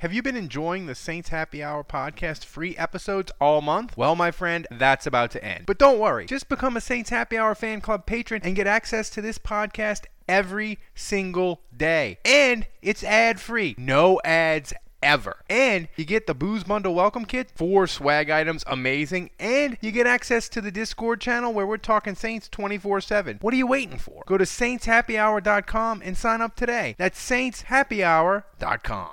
[0.00, 3.96] Have you been enjoying the Saints Happy Hour podcast free episodes all month?
[3.96, 5.64] Well, my friend, that's about to end.
[5.64, 9.08] But don't worry, just become a Saints Happy Hour fan club patron and get access
[9.08, 12.18] to this podcast every single day.
[12.26, 15.38] And it's ad free, no ads ever.
[15.48, 19.30] And you get the Booze Bundle welcome kit, four swag items, amazing.
[19.38, 23.38] And you get access to the Discord channel where we're talking Saints 24 7.
[23.40, 24.24] What are you waiting for?
[24.26, 26.96] Go to saintshappyhour.com and sign up today.
[26.98, 29.12] That's saintshappyhour.com.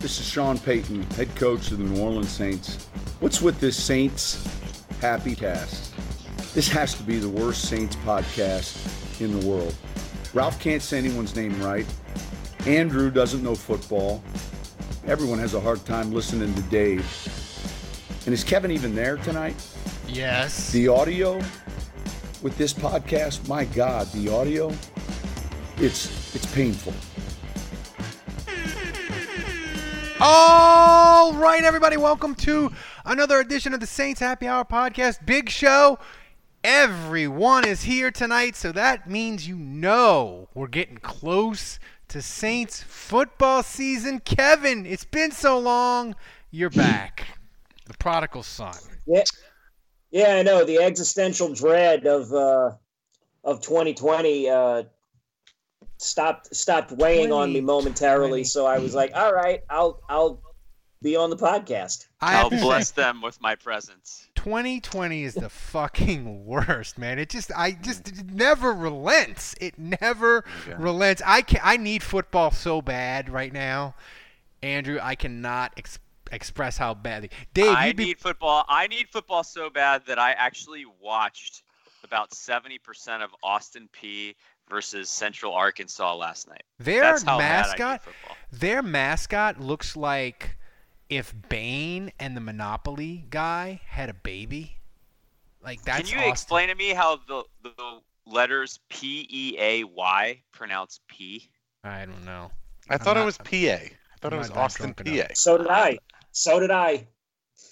[0.00, 2.86] This is Sean Payton, head coach of the New Orleans Saints.
[3.18, 4.46] What's with this Saints
[5.00, 5.92] Happy Cast?
[6.54, 9.74] This has to be the worst Saints podcast in the world.
[10.32, 11.84] Ralph can't say anyone's name right.
[12.64, 14.22] Andrew doesn't know football.
[15.08, 17.04] Everyone has a hard time listening to Dave.
[18.24, 19.56] And is Kevin even there tonight?
[20.06, 20.70] Yes.
[20.70, 21.38] The audio
[22.40, 24.72] with this podcast, my God, the audio,
[25.78, 26.94] it's it's painful.
[30.20, 32.72] All right, everybody, welcome to
[33.04, 35.24] another edition of the Saints Happy Hour podcast.
[35.24, 36.00] Big show.
[36.64, 43.62] Everyone is here tonight, so that means you know we're getting close to Saints football
[43.62, 44.18] season.
[44.18, 46.16] Kevin, it's been so long.
[46.50, 47.24] You're back.
[47.86, 48.74] The prodigal son.
[49.06, 49.22] Yeah,
[50.10, 52.72] yeah, I know the existential dread of uh,
[53.44, 54.82] of 2020 uh,
[55.98, 57.60] stopped stopped weighing on me 2020.
[57.60, 58.44] momentarily.
[58.44, 60.40] So I was like, all right, I'll I'll
[61.02, 62.06] be on the podcast.
[62.20, 64.28] I have I'll to say, bless them with my presence.
[64.34, 67.18] 2020 is the fucking worst, man.
[67.18, 69.54] It just, I just it never relents.
[69.60, 70.44] It never
[70.76, 71.22] relents.
[71.24, 73.94] I can, I need football so bad right now,
[74.62, 74.98] Andrew.
[75.00, 75.98] I cannot ex-
[76.32, 77.30] express how badly.
[77.54, 78.64] Dave, I you'd be need football.
[78.68, 81.62] I need football so bad that I actually watched
[82.04, 84.34] about 70% of Austin Peay
[84.68, 86.62] versus Central Arkansas last night.
[86.78, 88.02] their That's how bad I mascot.
[88.02, 88.36] football.
[88.52, 90.56] Their mascot looks like
[91.08, 94.76] if Bane and the Monopoly guy had a baby.
[95.62, 96.30] Like that's Can you Austin.
[96.32, 97.72] explain to me how the, the
[98.26, 101.50] letters P E A Y pronounce P?
[101.84, 102.50] I don't know.
[102.88, 103.74] I thought not- it was P A.
[103.74, 103.90] I
[104.20, 105.26] thought I'm it was Austin, PA.
[105.34, 105.98] So did I.
[106.32, 107.06] So did I.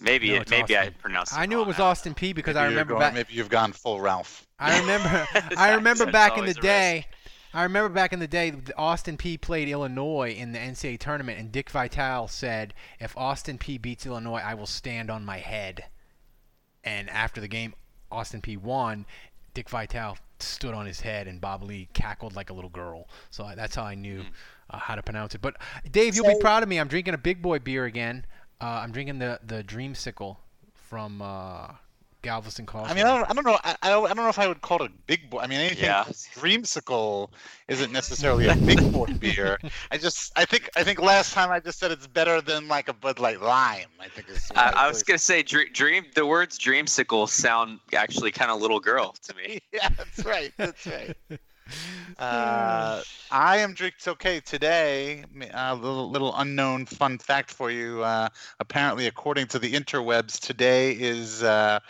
[0.00, 1.80] Maybe No, it, it's maybe I pronounced it I knew it was.
[1.80, 3.14] Austin Peay because Maybe I remember going- back.
[3.14, 4.45] Maybe you've gone full Ralph.
[4.58, 5.26] I remember.
[5.56, 6.62] I remember back in the always a risk.
[6.62, 7.06] day.
[7.54, 11.50] I remember back in the day, Austin Peay played Illinois in the NCAA tournament, and
[11.50, 15.86] Dick Vitale said, "If Austin Peay beats Illinois, I will stand on my head."
[16.84, 17.74] And after the game,
[18.10, 19.06] Austin Peay won.
[19.54, 23.08] Dick Vitale stood on his head, and Bob Lee cackled like a little girl.
[23.30, 24.28] So that's how I knew Hmm.
[24.70, 25.40] uh, how to pronounce it.
[25.40, 25.56] But
[25.90, 26.78] Dave, you'll be proud of me.
[26.78, 28.26] I'm drinking a big boy beer again.
[28.60, 30.36] Uh, I'm drinking the the Dreamsicle
[30.74, 31.72] from uh,
[32.26, 32.90] Galveston Coffee.
[32.90, 33.58] I mean, I don't, I don't know.
[33.62, 35.38] I, I don't I don't know if I would call it a big boy.
[35.38, 36.04] I mean, anything Yeah.
[36.34, 37.30] dreamsicle
[37.68, 39.58] isn't necessarily a big boy beer.
[39.92, 42.88] I just, I think, I think last time I just said it's better than like
[42.88, 43.88] a Bud Light Lime.
[44.00, 44.48] I think is.
[44.48, 46.06] what I, I was gonna say dream, dream.
[46.14, 49.60] The words "dreamsicle" sound actually kind of little girl to me.
[49.72, 50.52] yeah, that's right.
[50.56, 51.16] That's right.
[52.18, 55.24] Uh, I am drinking okay today.
[55.52, 58.02] A little, little unknown fun fact for you.
[58.02, 58.28] Uh,
[58.60, 61.80] apparently, according to the interwebs, today is uh,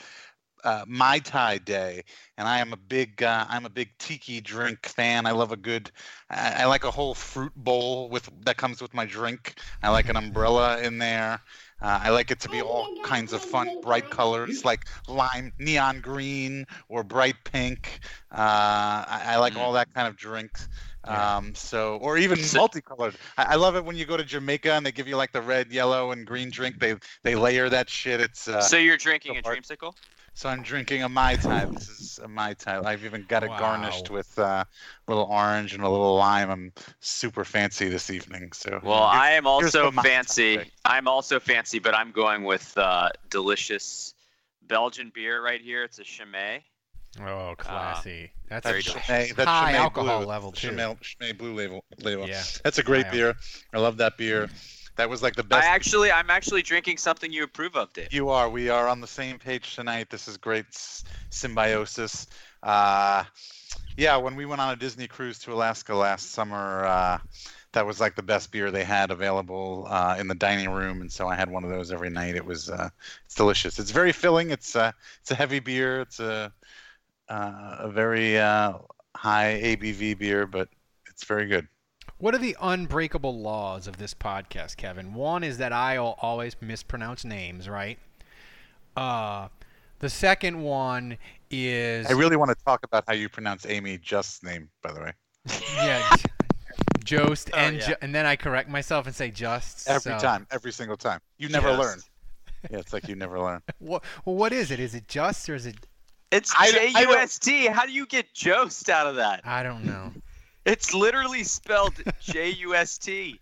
[0.64, 2.02] uh, Mai Tai Day,
[2.36, 5.26] and I am a big, uh, I'm a big tiki drink fan.
[5.26, 5.90] I love a good,
[6.30, 9.58] I, I like a whole fruit bowl with that comes with my drink.
[9.82, 11.40] I like an umbrella in there.
[11.82, 16.00] Uh, I like it to be all kinds of fun, bright colors like lime, neon
[16.00, 18.00] green, or bright pink.
[18.32, 20.68] Uh, I, I like all that kind of drinks.
[21.04, 23.14] Um, so, or even multicolored.
[23.38, 25.42] I, I love it when you go to Jamaica and they give you like the
[25.42, 26.80] red, yellow, and green drink.
[26.80, 28.20] They they layer that shit.
[28.20, 29.94] It's uh, so you're drinking a dreamsicle?
[30.36, 31.64] So I'm drinking a mai tai.
[31.64, 32.78] This is a mai tai.
[32.84, 34.66] I've even got it garnished with uh, a
[35.08, 36.50] little orange and a little lime.
[36.50, 38.52] I'm super fancy this evening.
[38.52, 40.60] So Well, I am also the Mai Tai fancy.
[40.84, 44.12] I'm also fancy, but I'm going with uh, delicious
[44.68, 45.84] Belgian beer right here.
[45.84, 46.60] It's a Chimay.
[47.18, 48.30] Oh, classy.
[48.50, 49.06] That's very a delicious.
[49.06, 50.68] Chimay, that high Chimay alcohol Blue, level, too.
[50.68, 51.82] Chimay, Chimay Blue label.
[52.02, 52.28] label.
[52.28, 52.42] Yeah.
[52.62, 53.34] That's a great High beer.
[53.72, 54.50] I love that beer.
[54.96, 55.66] That was like the best.
[55.66, 58.08] I actually, I'm actually drinking something you approve of, Dave.
[58.12, 58.48] You are.
[58.48, 60.08] We are on the same page tonight.
[60.10, 62.26] This is great s- symbiosis.
[62.62, 63.24] Uh,
[63.98, 67.18] Yeah, when we went on a Disney cruise to Alaska last summer, uh,
[67.72, 71.10] that was like the best beer they had available uh, in the dining room, and
[71.10, 72.34] so I had one of those every night.
[72.36, 72.90] It was uh,
[73.24, 73.78] it's delicious.
[73.78, 74.50] It's very filling.
[74.50, 76.00] It's uh, it's a heavy beer.
[76.02, 76.52] It's a
[77.28, 78.74] uh, a very uh,
[79.16, 80.68] high ABV beer, but
[81.08, 81.66] it's very good.
[82.18, 85.12] What are the unbreakable laws of this podcast, Kevin?
[85.12, 87.98] One is that I'll always mispronounce names, right?
[88.96, 89.48] Uh,
[89.98, 91.18] the second one
[91.50, 95.00] is I really want to talk about how you pronounce Amy Just's name, by the
[95.00, 95.12] way.
[95.76, 96.08] yeah,
[97.04, 97.86] Jost, Oh, and yeah.
[97.88, 101.20] ju- and then I correct myself and say just Every so- time, every single time.
[101.38, 101.80] You never Just.
[101.80, 101.98] learn.
[102.70, 103.62] Yeah, it's like you never learn.
[103.78, 104.80] What, well, what is it?
[104.80, 105.76] Is it just or is it?
[106.32, 107.66] It's I- J I U don't- S T.
[107.66, 109.42] How do you get Jost out of that?
[109.44, 110.10] I don't know.
[110.66, 113.40] It's literally spelled J U S T,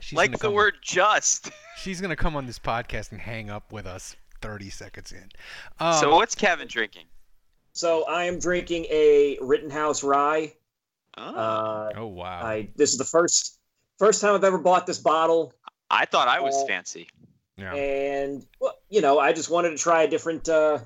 [0.00, 1.50] She's like the come- word just.
[1.78, 5.28] She's gonna come on this podcast and hang up with us 30 seconds in.
[5.78, 7.04] Um, so what's Kevin drinking?
[7.72, 10.54] So I am drinking a Rittenhouse Rye.
[11.18, 12.40] Oh, Uh, oh wow.
[12.42, 13.58] I this is the first
[13.98, 15.52] first time I've ever bought this bottle,
[15.90, 17.08] I thought I was uh, fancy.
[17.56, 17.74] yeah.
[17.74, 20.78] and well, you know I just wanted to try a different uh,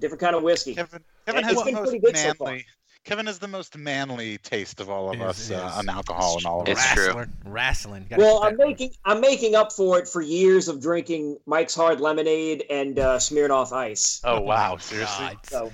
[0.00, 0.74] different kind of whiskey.
[0.74, 2.66] Kevin, Kevin It's has the most pretty good so manly.
[3.04, 6.36] Kevin has the most manly taste of all of It us is, uh, on alcohol
[6.38, 6.78] and all of us.
[6.78, 7.04] It's true.
[7.04, 8.06] Wrestling, wrestling.
[8.16, 12.00] Well, I'm that- making I'm making up for it for years of drinking Mike's Hard
[12.00, 14.22] Lemonade and uh, Smirnoff Ice.
[14.24, 15.26] Oh wow, seriously?
[15.26, 15.38] God.
[15.46, 15.64] So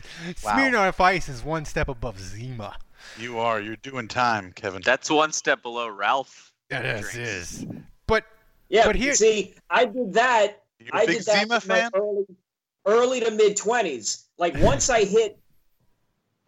[0.44, 0.56] Wow.
[0.56, 2.76] Smirnoff Ice is one step above Zima.
[3.18, 3.60] You are.
[3.60, 4.82] You're doing time, Kevin.
[4.84, 6.52] That's one step below Ralph.
[6.68, 7.16] It is, Drinks.
[7.16, 7.66] is.
[8.08, 8.24] But
[8.68, 10.62] yeah, But but here- see, I did that.
[10.80, 11.90] you a I big did that Zima fan?
[11.94, 12.24] early,
[12.86, 14.24] early to mid twenties.
[14.38, 15.38] Like once I hit,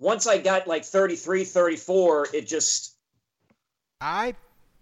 [0.03, 2.97] once I got like 33, 34, it just
[4.01, 4.35] I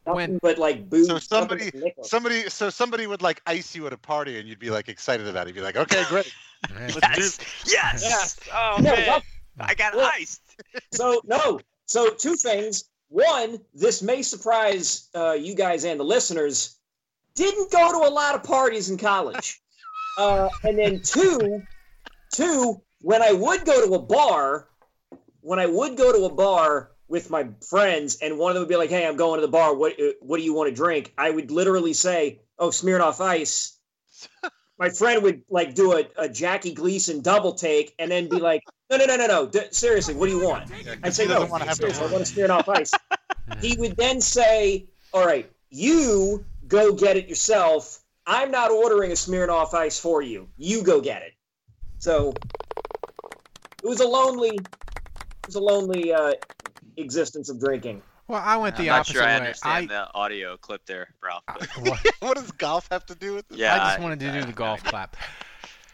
[0.06, 1.06] nothing When- but like booze.
[1.08, 1.70] So somebody-
[2.02, 5.28] Somebody, so somebody would like ice you at a party, and you'd be like excited
[5.28, 5.50] about it.
[5.50, 6.32] You'd be like, "Okay, great."
[6.72, 8.38] Yes, yes.
[8.46, 8.52] Yeah.
[8.54, 9.22] Oh Yeah, man, well,
[9.60, 10.40] I got well- iced.
[10.92, 16.76] so no so two things one this may surprise uh, you guys and the listeners
[17.34, 19.60] didn't go to a lot of parties in college
[20.18, 21.62] uh, and then two
[22.32, 24.68] two when i would go to a bar
[25.40, 28.68] when i would go to a bar with my friends and one of them would
[28.68, 30.74] be like hey i'm going to the bar what, uh, what do you want to
[30.74, 33.78] drink i would literally say oh smirnoff ice
[34.78, 38.62] my friend would like do a, a jackie gleason double take and then be like
[38.90, 40.70] no no no no no D- seriously what do you want
[41.02, 41.34] I'd say he no.
[41.34, 42.98] doesn't want to have to seriously, I want to steer it off ice.
[43.60, 48.00] he would then say, "All right, you go get it yourself.
[48.26, 50.48] I'm not ordering a Smirnoff Ice for you.
[50.56, 51.32] You go get it."
[51.98, 52.36] So
[53.82, 54.64] it was a lonely, it
[55.50, 56.34] was a lonely uh,
[56.96, 58.02] existence of drinking.
[58.28, 59.36] well, I went I'm the not opposite sure I way.
[59.36, 61.42] understand the audio clip there, Ralph.
[61.46, 63.58] but what- what does golf have to do with this?
[63.58, 65.16] yeah, I just wanted to do I- the golf clap.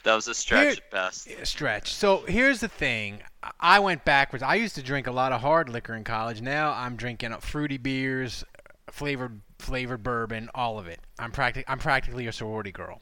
[0.04, 1.28] That was a stretch Here- at best.
[1.44, 1.92] Stretch.
[1.92, 3.22] So here's the thing.
[3.58, 4.40] I went backwards.
[4.40, 6.40] I used to drink a lot of hard liquor in college.
[6.40, 8.44] Now I'm drinking fruity beers,
[8.88, 11.00] flavored flavored bourbon, all of it.
[11.18, 13.00] I'm practic- I'm practically a sorority girl.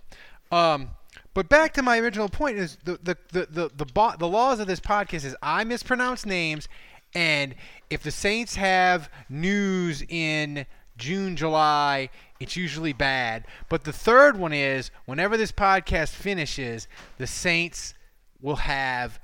[0.50, 0.92] Um,
[1.34, 4.60] but back to my original point is the the the the the, bo- the laws
[4.60, 6.68] of this podcast is I mispronounce names,
[7.14, 7.54] and
[7.90, 10.66] if the Saints have news in
[10.96, 12.08] June, July,
[12.40, 13.46] it's usually bad.
[13.68, 16.86] But the third one is whenever this podcast finishes,
[17.18, 17.94] the Saints
[18.40, 19.18] will have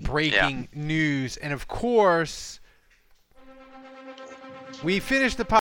[0.00, 1.36] breaking news.
[1.36, 2.58] And of course,
[4.82, 5.61] we finished the podcast.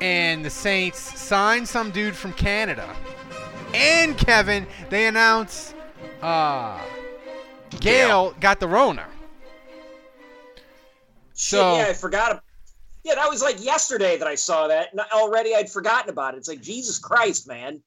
[0.00, 2.88] and the Saints signed some dude from Canada.
[3.74, 5.74] And Kevin, they announce
[6.22, 6.80] uh,
[7.80, 9.06] Gayle got the Rona.
[10.54, 10.64] Shit,
[11.34, 12.42] So- yeah, I forgot.
[13.02, 16.36] Yeah, that was like yesterday that I saw that, and already I'd forgotten about it.
[16.36, 17.80] It's like Jesus Christ, man.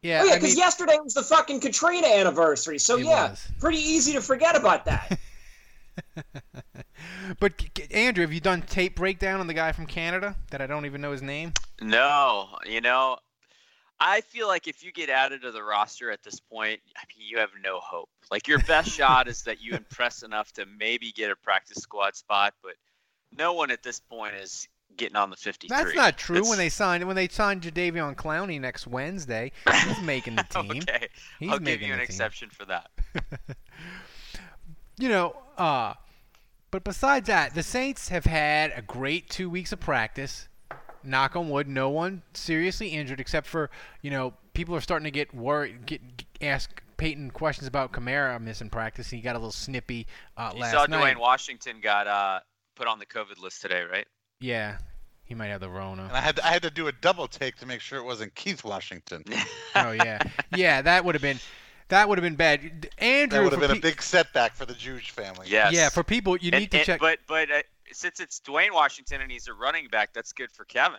[0.00, 2.78] Yeah, oh yeah, I because mean- yesterday was the fucking Katrina anniversary.
[2.78, 3.46] So yeah, was.
[3.60, 5.18] pretty easy to forget about that.
[7.38, 10.86] But Andrew, have you done tape breakdown on the guy from Canada that I don't
[10.86, 11.52] even know his name?
[11.80, 13.18] No, you know,
[13.98, 17.26] I feel like if you get added to the roster at this point, I mean,
[17.28, 18.08] you have no hope.
[18.30, 22.16] Like your best shot is that you impress enough to maybe get a practice squad
[22.16, 22.74] spot, but
[23.36, 25.68] no one at this point is getting on the 53.
[25.76, 26.36] That's not true.
[26.36, 29.52] It's- When they signed when they signed Jadeveon Clowney next Wednesday,
[29.86, 30.82] he's making the team.
[30.82, 31.08] okay,
[31.38, 32.90] He's I'll give you an exception for that.
[34.98, 35.94] you know, uh,
[36.70, 40.48] but besides that, the Saints have had a great two weeks of practice.
[41.02, 43.70] Knock on wood, no one seriously injured except for
[44.02, 48.38] you know people are starting to get worried, get, get ask Payton questions about Kamara
[48.40, 49.08] missing practice.
[49.08, 51.16] He got a little snippy uh, You last saw night.
[51.16, 52.40] Dwayne Washington got uh,
[52.76, 54.06] put on the COVID list today, right?
[54.40, 54.76] Yeah,
[55.24, 56.02] he might have the Rona.
[56.02, 58.34] And I had I had to do a double take to make sure it wasn't
[58.34, 59.24] Keith Washington.
[59.76, 60.20] oh yeah,
[60.54, 61.38] yeah, that would have been
[61.90, 62.88] that would have been bad.
[62.98, 65.46] Andrew, That would have for been a big setback for the Jewish family.
[65.48, 65.72] Yes.
[65.72, 67.00] Yeah, for people you And- need to and- check.
[67.00, 70.64] But but uh, since it's Dwayne Washington and he's a running back, that's good for
[70.64, 70.98] Kevin.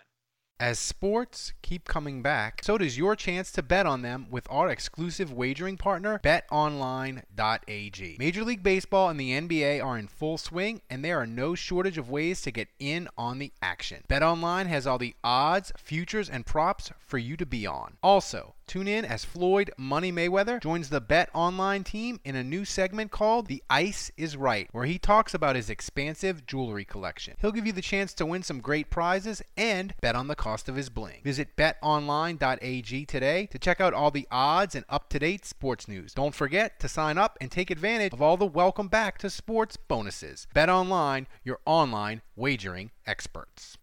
[0.60, 4.68] As sports keep coming back, so does your chance to bet on them with our
[4.68, 8.16] exclusive wagering partner, betonline.ag.
[8.18, 11.98] Major League Baseball and the NBA are in full swing, and there are no shortage
[11.98, 14.04] of ways to get in on the action.
[14.08, 17.96] BetOnline has all the odds, futures, and props for you to be on.
[18.02, 22.64] Also, tune in as Floyd Money Mayweather joins the Bet Online team in a new
[22.64, 27.36] segment called The Ice is Right, where he talks about his expansive jewelry collection.
[27.40, 30.68] He'll give you the chance to win some great prizes and bet on the cost
[30.68, 31.20] of his bling.
[31.24, 36.14] Visit betonline.ag today to check out all the odds and up to date sports news.
[36.14, 39.76] Don't forget to sign up and take advantage of all the welcome back to sports
[39.76, 40.46] bonuses.
[40.54, 43.76] Bet Online, your online wagering experts.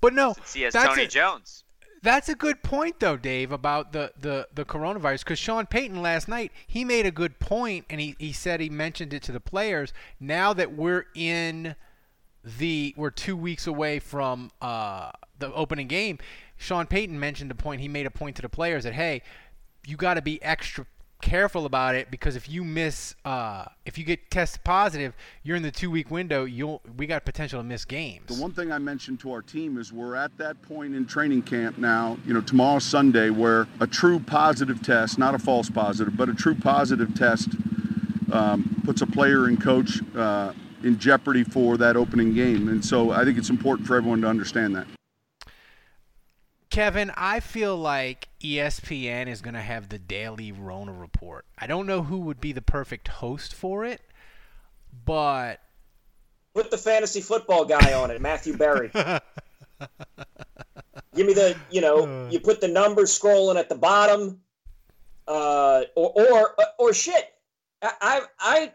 [0.00, 1.10] But no, that's Tony it.
[1.10, 1.64] Jones.
[2.02, 5.20] That's a good point, though, Dave, about the, the, the coronavirus.
[5.20, 8.68] Because Sean Payton last night, he made a good point, and he, he said he
[8.68, 9.92] mentioned it to the players.
[10.18, 11.76] Now that we're in
[12.44, 16.18] the we're two weeks away from uh, the opening game,
[16.56, 17.80] Sean Payton mentioned a point.
[17.80, 19.22] He made a point to the players that hey,
[19.86, 20.86] you got to be extra
[21.22, 25.62] careful about it because if you miss, uh, if you get tested positive, you're in
[25.62, 26.44] the two week window.
[26.44, 28.26] You'll we got potential to miss games.
[28.26, 31.42] The one thing I mentioned to our team is we're at that point in training
[31.42, 36.16] camp now, you know, tomorrow's Sunday, where a true positive test, not a false positive,
[36.16, 37.48] but a true positive test
[38.32, 40.52] um, puts a player and coach uh,
[40.82, 42.68] in jeopardy for that opening game.
[42.68, 44.86] And so I think it's important for everyone to understand that.
[46.72, 51.44] Kevin, I feel like ESPN is going to have the daily Rona report.
[51.58, 54.00] I don't know who would be the perfect host for it,
[55.04, 55.60] but
[56.54, 58.90] Put the fantasy football guy on it, Matthew Berry.
[61.14, 64.40] Give me the, you know, you put the numbers scrolling at the bottom,
[65.28, 67.34] uh, or or or shit.
[67.82, 68.72] I, I I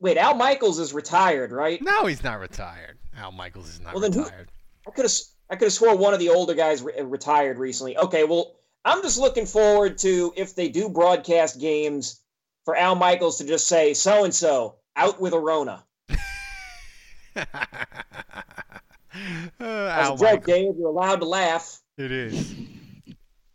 [0.00, 0.16] wait.
[0.18, 1.82] Al Michaels is retired, right?
[1.82, 2.98] no, he's not retired.
[3.16, 4.50] Al Michaels is not Well, then who- retired.
[4.86, 5.12] I could have
[5.50, 7.98] I could have swore one of the older guys re- retired recently.
[7.98, 8.54] Okay, well,
[8.84, 12.20] I'm just looking forward to if they do broadcast games
[12.64, 15.84] for Al Michaels to just say so and so out with a Rona.
[17.36, 17.44] Uh,
[19.60, 20.46] As Al a joke, Michaels.
[20.46, 21.80] Dave, you're allowed to laugh.
[21.98, 22.54] It is.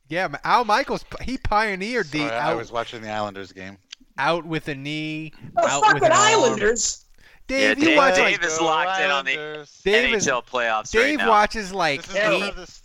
[0.10, 3.78] Yeah, Al Michaels, he pioneered the Sorry, I out, was watching the Islanders game.
[4.18, 6.22] out with a knee, The out with fucking an arm.
[6.22, 7.05] Islanders.
[7.48, 9.82] Dave, Yeah, you Dave- watch Dave like is locked in on the Islanders.
[9.84, 11.30] Dave is- NHL playoffs right Dave now.
[11.30, 12.82] watches like This is the eight furthest-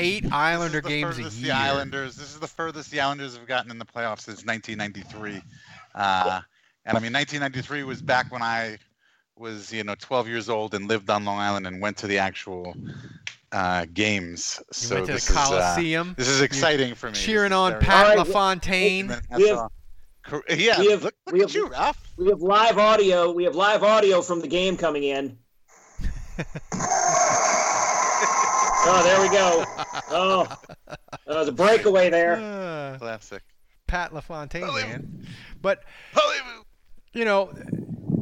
[0.00, 1.30] eight Islander this is the games a year.
[1.30, 2.16] The Islanders.
[2.16, 5.42] This is the furthest the Islanders have gotten in the playoffs since 1993.
[5.94, 6.40] Uh,
[6.84, 8.78] and I mean, 1993 was back when I
[9.36, 12.18] was, you know, 12 years old and lived on Long Island and went to the
[12.18, 12.74] actual
[13.52, 14.58] uh, games.
[14.58, 16.14] You so went to the this is uh, Coliseum.
[16.18, 17.14] this is exciting for me.
[17.14, 19.06] Cheering on Pat All right, LaFontaine.
[19.06, 19.62] That's We have- all.
[19.68, 19.72] Cor-
[20.50, 21.98] Yeah, we have- look, look we at have- you, Ralph.
[22.16, 23.32] We have live audio.
[23.32, 25.38] We have live audio from the game coming in.
[28.90, 29.64] oh, there we go.
[30.10, 30.56] Oh,
[30.86, 32.36] that was a breakaway there.
[32.36, 33.42] Uh, Classic.
[33.86, 35.26] Pat LaFontaine, man.
[35.62, 35.82] But
[36.12, 36.64] Hollywood.
[37.14, 37.50] you know,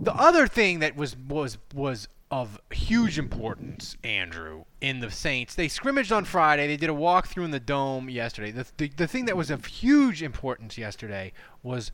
[0.06, 5.56] the other thing that was was was of huge importance, Andrew, in the Saints.
[5.56, 6.68] They scrimmaged on Friday.
[6.68, 8.52] They did a walkthrough in the dome yesterday.
[8.52, 11.32] The, the the thing that was of huge importance yesterday
[11.64, 11.90] was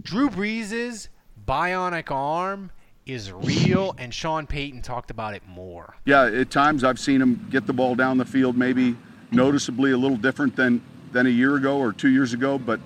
[0.00, 1.08] Drew Brees'
[1.44, 2.70] bionic arm
[3.04, 5.96] is real, and Sean Payton talked about it more.
[6.04, 8.96] Yeah, at times I've seen him get the ball down the field, maybe
[9.32, 12.78] noticeably a little different than than a year ago or two years ago, but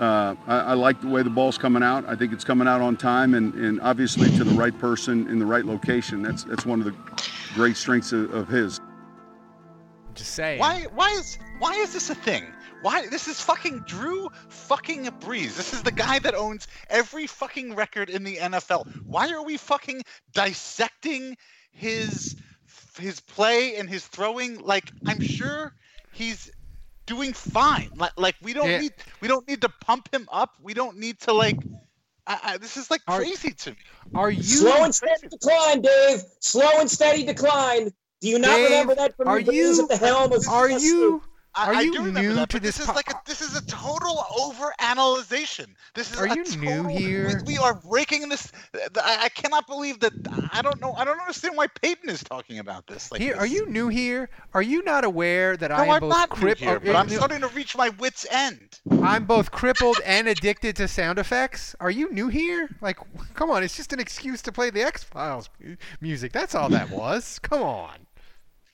[0.00, 2.08] uh, I, I like the way the ball's coming out.
[2.08, 5.38] I think it's coming out on time and, and obviously to the right person in
[5.38, 6.22] the right location.
[6.22, 6.94] That's that's one of the
[7.54, 8.80] great strengths of, of his.
[10.14, 10.58] Just saying.
[10.58, 10.86] Why?
[10.94, 11.38] Why is?
[11.58, 12.46] Why is this a thing?
[12.80, 13.08] Why?
[13.08, 15.56] This is fucking Drew fucking Brees.
[15.56, 18.86] This is the guy that owns every fucking record in the NFL.
[19.04, 20.02] Why are we fucking
[20.32, 21.36] dissecting
[21.72, 22.36] his
[22.98, 24.60] his play and his throwing?
[24.60, 25.74] Like, I'm sure
[26.12, 26.50] he's
[27.10, 27.90] doing fine.
[28.02, 28.80] Like, like we don't Yeah.
[28.84, 30.50] need we don't need to pump him up.
[30.62, 31.58] We don't need to like.
[32.26, 33.76] I, I, this is like Are- crazy to me.
[34.14, 36.22] Are you Slow and steady decline, Dave.
[36.40, 37.84] Slow and steady decline.
[38.20, 40.42] Do you not Dave, remember that from are your days you- at the helm of
[40.48, 43.10] are you I, Are I you remember new that, to this this po- is like
[43.10, 45.74] a, this is a total over analyzation.
[45.94, 47.42] This is Are you new here?
[47.44, 48.52] We, we are breaking this.
[48.74, 50.12] I, I cannot believe that.
[50.52, 50.92] I don't know.
[50.92, 53.10] I don't understand why Payton is talking about this.
[53.10, 53.32] Like here?
[53.32, 53.42] this.
[53.42, 54.30] Are you new here?
[54.54, 56.94] Are you not aware that No, I am I'm both not new here, uh, but
[56.94, 58.78] I'm uh, starting to reach my wits' end.
[59.02, 61.74] I'm both crippled and addicted to sound effects.
[61.80, 62.68] Are you new here?
[62.80, 62.98] Like,
[63.34, 65.50] come on, it's just an excuse to play the X Files
[66.00, 66.32] music.
[66.32, 67.40] That's all that was.
[67.40, 68.06] Come on.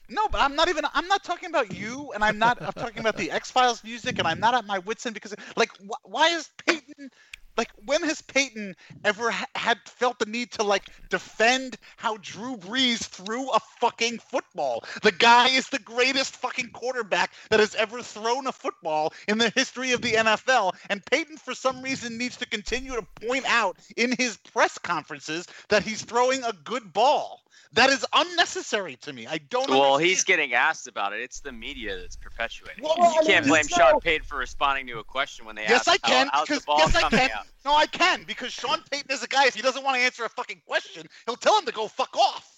[0.09, 0.85] No, but I'm not even.
[0.93, 2.59] I'm not talking about you, and I'm not.
[2.65, 5.35] I'm talking about the X Files music, and I'm not at my wits' end because,
[5.55, 7.09] like, wh- why is Payton?
[7.57, 12.55] Like, when has Payton ever ha- had felt the need to like defend how Drew
[12.55, 14.85] Brees threw a fucking football?
[15.01, 19.49] The guy is the greatest fucking quarterback that has ever thrown a football in the
[19.55, 23.77] history of the NFL, and Payton, for some reason, needs to continue to point out
[23.97, 27.41] in his press conferences that he's throwing a good ball.
[27.73, 29.27] That is unnecessary to me.
[29.27, 29.69] I don't.
[29.69, 30.09] Well, understand.
[30.09, 31.19] he's getting asked about it.
[31.21, 32.83] It's the media that's perpetuating.
[32.83, 35.55] Well, you I can't blame he's Sean no- Payton for responding to a question when
[35.55, 36.27] they Yes, ask I can.
[36.27, 37.29] how, how's the because ball yes, I coming can.
[37.65, 39.45] No, I can because Sean Payton is a guy.
[39.47, 42.15] If he doesn't want to answer a fucking question, he'll tell him to go fuck
[42.15, 42.49] off.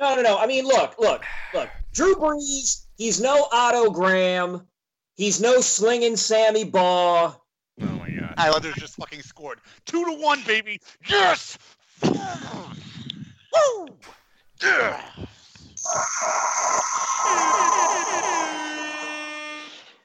[0.00, 0.38] No, no, no.
[0.38, 1.24] I mean, look, look,
[1.54, 1.68] look.
[1.92, 4.66] Drew Brees, he's no Otto Graham.
[5.16, 7.34] He's no slinging Sammy Baugh.
[7.80, 8.34] Oh my god.
[8.36, 10.80] Islanders just fucking scored two to one, baby.
[11.08, 11.56] Yes.
[12.02, 13.88] Woo.
[14.62, 15.02] Yeah.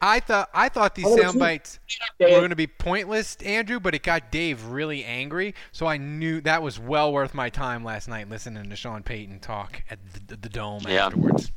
[0.04, 1.80] I thought I thought these oh, sound bites
[2.20, 5.54] were going to be pointless, Andrew, but it got Dave really angry.
[5.72, 9.40] So I knew that was well worth my time last night listening to Sean Payton
[9.42, 11.06] talk at the, the dome Yeah.
[11.06, 11.52] afterwards,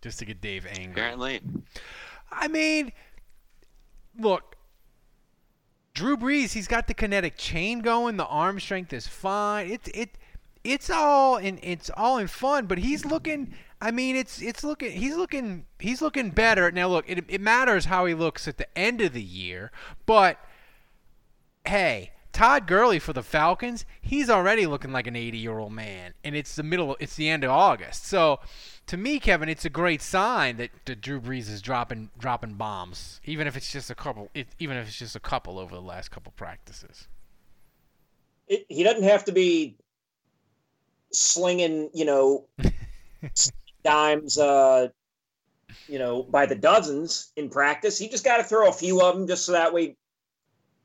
[0.00, 0.92] just to get Dave angry.
[0.92, 1.40] Apparently,
[2.30, 2.92] I mean,
[4.16, 4.54] look,
[5.92, 8.16] Drew Brees, he's got the kinetic chain going.
[8.16, 9.70] The arm strength is fine.
[9.70, 10.18] It's it,
[10.64, 12.66] it's all in it's all in fun.
[12.66, 13.54] But he's looking.
[13.80, 14.92] I mean, it's it's looking.
[14.92, 15.66] He's looking.
[15.78, 16.88] He's looking better now.
[16.88, 19.72] Look, it it matters how he looks at the end of the year.
[20.06, 20.38] But
[21.66, 22.12] hey.
[22.32, 26.62] Todd Gurley for the Falcons, he's already looking like an 80-year-old man, and it's the
[26.62, 28.06] middle, it's the end of August.
[28.06, 28.40] So,
[28.86, 33.20] to me, Kevin, it's a great sign that, that Drew Brees is dropping dropping bombs,
[33.24, 35.82] even if it's just a couple, it, even if it's just a couple over the
[35.82, 37.06] last couple practices.
[38.48, 39.76] It, he doesn't have to be
[41.12, 42.46] slinging, you know,
[43.84, 44.88] dimes, uh,
[45.88, 47.98] you know, by the dozens in practice.
[47.98, 49.96] He just got to throw a few of them just so that way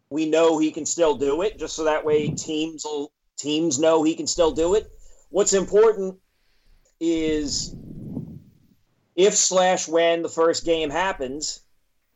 [0.09, 1.59] we know he can still do it.
[1.59, 4.91] Just so that way teams will teams know he can still do it.
[5.29, 6.17] What's important
[6.99, 7.75] is
[9.15, 11.61] if slash when the first game happens,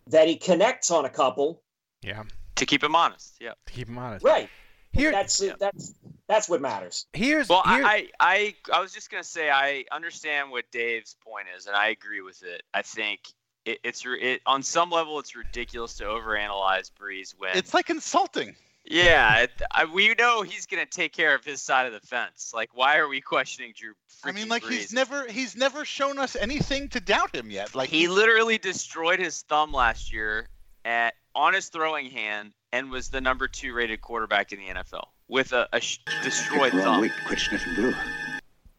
[0.07, 1.63] that he connects on a couple.
[2.01, 2.23] Yeah,
[2.55, 3.35] to keep him honest.
[3.39, 3.53] Yeah.
[3.65, 4.25] to keep him honest.
[4.25, 4.49] Right.
[4.93, 5.93] Here, That's that's
[6.27, 7.05] that's what matters.
[7.13, 11.15] here's Well, here- I, I, I, I was just gonna say I understand what Dave's
[11.25, 12.63] point is, and I agree with it.
[12.73, 13.21] I think
[13.65, 18.55] it, it's it on some level it's ridiculous to overanalyze Brees when It's like insulting.
[18.85, 22.51] yeah, it, I, we know he's gonna take care of his side of the fence.
[22.53, 23.93] Like, why are we questioning Drew?
[24.23, 27.75] I mean, freaking like he's never he's never shown us anything to doubt him yet.
[27.75, 30.47] Like he literally destroyed his thumb last year
[30.85, 35.07] at on his throwing hand and was the number two rated quarterback in the NFL
[35.27, 37.09] with a, a sh- destroyed thumb.
[37.25, 37.93] quit sniffing glue.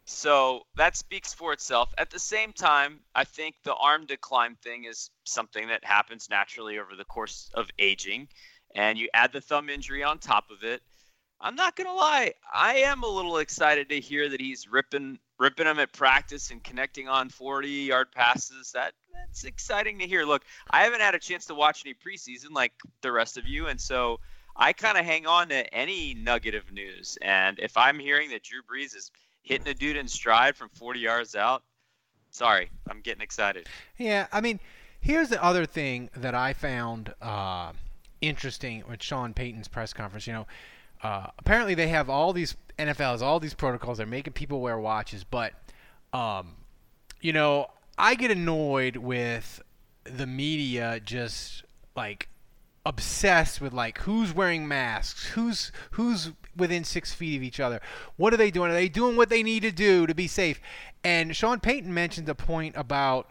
[0.04, 1.92] So that speaks for itself.
[1.96, 6.78] At the same time, I think the arm decline thing is something that happens naturally
[6.78, 8.28] over the course of aging,
[8.74, 10.82] and you add the thumb injury on top of it.
[11.40, 15.66] I'm not gonna lie, I am a little excited to hear that he's ripping ripping
[15.66, 18.70] them at practice and connecting on 40 yard passes.
[18.72, 20.24] That that's exciting to hear.
[20.24, 23.68] Look, I haven't had a chance to watch any preseason like the rest of you,
[23.68, 24.20] and so
[24.56, 27.18] I kind of hang on to any nugget of news.
[27.22, 29.10] And if I'm hearing that Drew Brees is
[29.42, 31.62] hitting a dude in stride from 40 yards out,
[32.30, 33.66] sorry, I'm getting excited.
[33.96, 34.60] Yeah, I mean,
[35.00, 37.72] here's the other thing that I found uh,
[38.20, 40.26] interesting with Sean Payton's press conference.
[40.26, 40.46] You know,
[41.02, 43.98] uh, apparently they have all these NFLs, all these protocols.
[43.98, 45.52] They're making people wear watches, but
[46.12, 46.54] um,
[47.20, 47.68] you know,
[48.02, 49.62] I get annoyed with
[50.02, 51.62] the media just
[51.94, 52.28] like
[52.84, 57.80] obsessed with like who's wearing masks, who's who's within six feet of each other.
[58.16, 58.72] What are they doing?
[58.72, 60.60] Are they doing what they need to do to be safe?
[61.04, 63.30] And Sean Payton mentioned a point about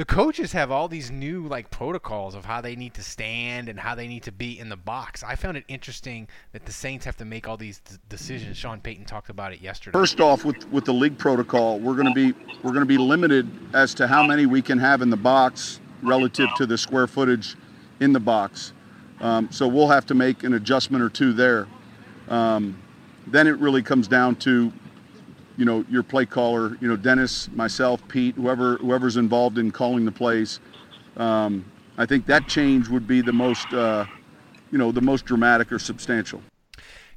[0.00, 3.78] the coaches have all these new like protocols of how they need to stand and
[3.78, 5.22] how they need to be in the box.
[5.22, 8.56] I found it interesting that the Saints have to make all these d- decisions.
[8.56, 9.92] Sean Payton talked about it yesterday.
[9.92, 12.32] First off, with with the league protocol, we're going to be
[12.62, 15.80] we're going to be limited as to how many we can have in the box
[16.02, 17.54] relative to the square footage
[18.00, 18.72] in the box.
[19.20, 21.68] Um, so we'll have to make an adjustment or two there.
[22.30, 22.82] Um,
[23.26, 24.72] then it really comes down to,
[25.60, 30.06] you know, your play caller, you know, Dennis, myself, Pete, whoever whoever's involved in calling
[30.06, 30.58] the plays.
[31.18, 34.06] Um, I think that change would be the most, uh,
[34.72, 36.40] you know, the most dramatic or substantial.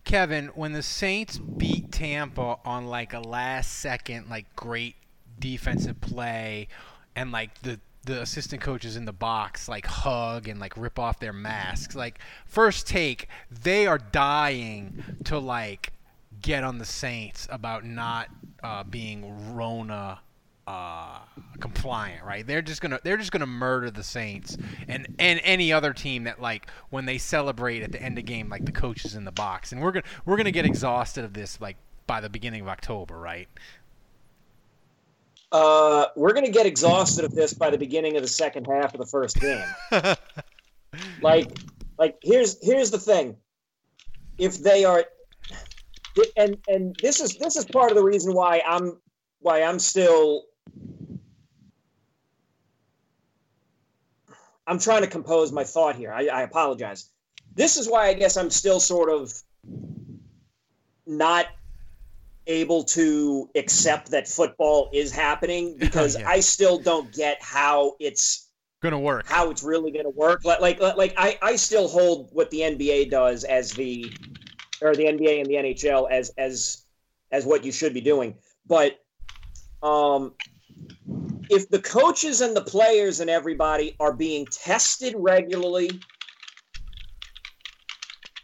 [0.03, 4.95] Kevin, when the Saints beat Tampa on like a last second, like great
[5.39, 6.67] defensive play,
[7.15, 11.21] and like the the assistant coaches in the box like hug and like rip off
[11.21, 11.95] their masks.
[11.95, 15.92] Like first take, they are dying to like
[16.43, 18.29] get on the Saints about not
[18.63, 20.19] uh, being Rona
[20.67, 21.19] uh,
[21.59, 22.45] compliant, right?
[22.45, 24.55] They're just gonna they're just gonna murder the Saints
[24.87, 28.31] and and any other team that like when they celebrate at the end of the
[28.31, 31.33] game like the coaches in the box, and we're gonna we're gonna get exhausted of
[31.33, 33.47] this like by the beginning of October, right?
[35.51, 38.95] Uh, we're going to get exhausted of this by the beginning of the second half
[38.95, 39.63] of the first game.
[41.21, 41.59] like,
[41.99, 43.37] like here's here's the thing:
[44.39, 45.05] if they are,
[46.37, 48.97] and and this is this is part of the reason why I'm
[49.39, 50.43] why I'm still.
[54.65, 56.13] I'm trying to compose my thought here.
[56.13, 57.09] I, I apologize.
[57.53, 59.33] This is why I guess I'm still sort of
[61.05, 61.47] not
[62.47, 66.29] able to accept that football is happening oh, because Yeah.
[66.29, 68.49] I still don't get how it's
[68.81, 69.25] Gonna work.
[69.27, 70.43] how it's really going to work.
[70.43, 74.11] Like, like, like I, I still hold what the NBA does as the,
[74.83, 76.85] or the NBA and the NHL as, as,
[77.31, 78.35] as what you should be doing.
[78.67, 78.99] But,
[79.81, 80.33] um,
[81.49, 85.89] if the coaches and the players and everybody are being tested regularly,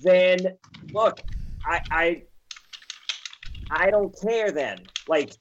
[0.01, 0.37] then
[0.93, 1.19] look,
[1.65, 2.23] I, I,
[3.71, 4.79] I don't care then.
[5.07, 5.33] Like,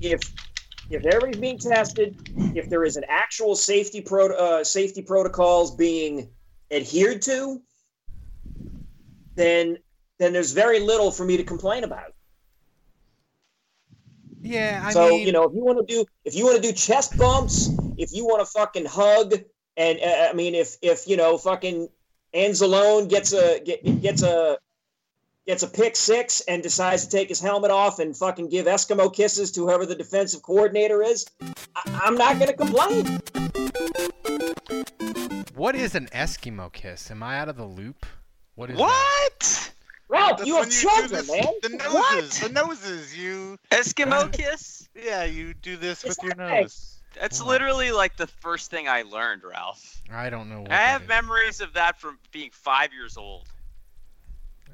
[0.00, 0.20] if
[0.90, 2.16] if everybody's being tested,
[2.54, 6.28] if there is an actual safety pro uh, safety protocols being
[6.70, 7.62] adhered to,
[9.34, 9.78] then
[10.18, 12.14] then there's very little for me to complain about.
[14.40, 16.62] Yeah, I so mean, you know, if you want to do if you want to
[16.62, 19.34] do chest bumps, if you want to fucking hug,
[19.76, 21.88] and uh, I mean, if if you know, fucking
[22.34, 24.58] Anzalone gets a get, gets a
[25.46, 29.12] gets a pick six and decides to take his helmet off and fucking give Eskimo
[29.12, 33.20] kisses to whoever the defensive coordinator is, I, I'm not going to complain.
[35.54, 37.10] what is an Eskimo kiss?
[37.10, 38.06] Am I out of the loop?
[38.54, 38.82] What is that?
[38.82, 39.70] What?
[40.08, 41.52] Ralph, That's you have when do children, this- man.
[41.62, 42.30] The noses, What?
[42.42, 43.16] the noses.
[43.18, 44.88] You, Eskimo kiss?
[44.94, 46.62] yeah, you do this It's with your not right.
[46.62, 46.90] nose.
[47.18, 50.02] That's oh literally like the first thing I learned, Ralph.
[50.12, 50.62] I don't know.
[50.62, 51.08] What I have is.
[51.08, 53.48] memories of that from being five years old.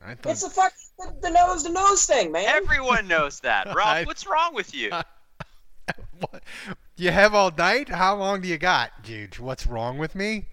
[0.04, 2.46] I thought It's the fuck the, the nose to nose thing, man.
[2.48, 3.66] Everyone knows that.
[3.70, 4.90] I- Ralph, what's wrong with you?
[6.20, 6.42] What?
[6.96, 7.88] You have all night?
[7.88, 9.38] How long do you got, dude?
[9.38, 10.44] What's wrong with me?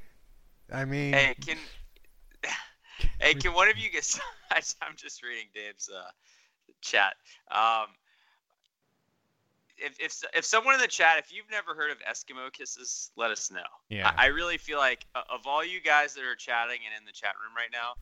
[0.73, 1.57] I mean, Hey, can
[3.19, 4.19] hey, can one of you guys?
[4.81, 6.10] I'm just reading Dave's uh,
[6.81, 7.15] chat.
[7.51, 7.88] Um,
[9.77, 13.31] if, if if someone in the chat, if you've never heard of Eskimo kisses, let
[13.31, 13.60] us know.
[13.89, 14.12] Yeah.
[14.17, 17.05] I, I really feel like uh, of all you guys that are chatting and in
[17.05, 17.93] the chat room right now,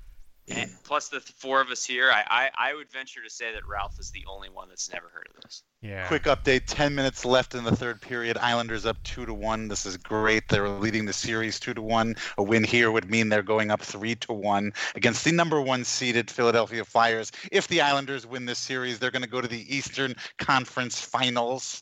[0.48, 2.24] and plus the four of us here, I,
[2.58, 5.28] I I would venture to say that Ralph is the only one that's never heard
[5.36, 5.64] of this.
[5.82, 6.08] yeah.
[6.08, 8.38] Quick update: ten minutes left in the third period.
[8.38, 9.68] Islanders up two to one.
[9.68, 10.48] This is great.
[10.48, 12.16] They're leading the series two to one.
[12.38, 15.84] A win here would mean they're going up three to one against the number one
[15.84, 17.32] seeded Philadelphia Flyers.
[17.52, 21.82] If the Islanders win this series, they're going to go to the Eastern Conference Finals.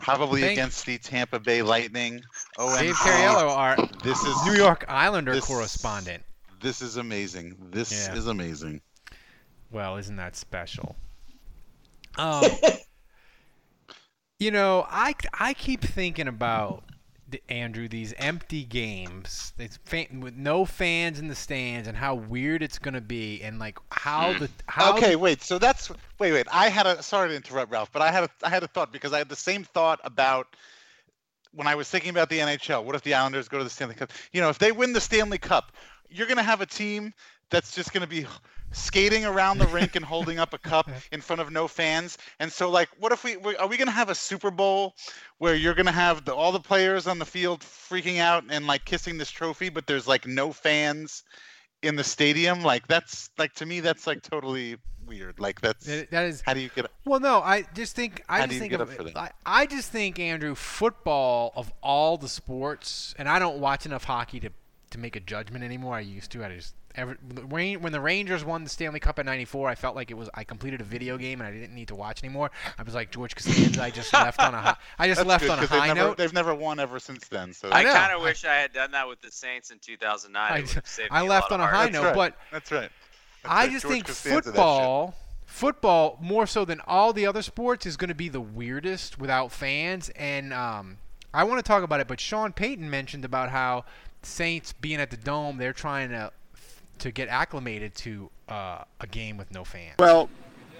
[0.00, 2.20] Probably Thank- against the Tampa Bay Lightning.
[2.58, 6.24] Oh, Dave Cariello, our This is New York Islander this- correspondent.
[6.64, 7.56] This is amazing.
[7.70, 8.14] This Yeah.
[8.14, 8.80] is amazing.
[9.70, 10.96] Well, isn't that special?
[12.16, 12.58] Um,
[14.38, 16.84] you know, I, I keep thinking about
[17.48, 22.62] Andrew these empty games, it's fan, with no fans in the stands, and how weird
[22.62, 25.42] it's gonna be, and like how the how okay, wait.
[25.42, 26.46] So that's wait, wait.
[26.52, 28.92] I had a sorry to interrupt, Ralph, but I had a I had a thought
[28.92, 30.54] because I had the same thought about
[31.52, 32.84] when I was thinking about the NHL.
[32.84, 34.12] What if the Islanders go to the Stanley Cup?
[34.32, 35.72] You know, if they win the Stanley Cup,
[36.10, 37.12] you're gonna have a team
[37.50, 38.26] that's just gonna be
[38.72, 42.18] skating around the rink and holding up a cup in front of no fans.
[42.40, 44.94] And so, like, what if we are we gonna have a Super Bowl
[45.38, 48.84] where you're gonna have the, all the players on the field freaking out and like
[48.84, 51.22] kissing this trophy, but there's like no fans
[51.82, 52.62] in the stadium?
[52.62, 55.38] Like, that's like to me, that's like totally weird.
[55.38, 56.40] Like that's That, is.
[56.40, 56.86] how do you get?
[57.04, 58.98] Well, no, I just think I How just think of?
[59.14, 64.04] I, I just think Andrew football of all the sports, and I don't watch enough
[64.04, 64.50] hockey to
[64.94, 65.94] to make a judgment anymore.
[65.94, 66.44] I used to.
[66.44, 69.94] I just ever the when the Rangers won the Stanley Cup in '94, I felt
[69.96, 72.50] like it was I completed a video game and I didn't need to watch anymore.
[72.78, 73.82] I was like George Costanza.
[73.82, 75.80] I just left on a high, I just That's left good, on a 'cause they've
[75.80, 76.16] high never, note.
[76.16, 77.52] They've never won ever since then.
[77.52, 80.52] So I I, kind of wish I had done that with the Saints in 2009.
[80.52, 81.92] I- It would've saved I left lot on of a high heartache.
[81.94, 82.14] note, right.
[82.14, 82.90] but that's right.
[83.42, 83.70] That's I right.
[83.72, 85.14] just George think Costanza, football,
[85.46, 89.52] football more so than all the other sports is going to be the weirdest without
[89.52, 90.10] fans.
[90.10, 90.98] And um,
[91.32, 93.84] I want to talk about it, but Sean Payton mentioned about how
[94.26, 96.32] Saints being at the dome, they're trying to
[96.98, 99.94] to get acclimated to uh, a game with no fans.
[99.98, 100.30] Well,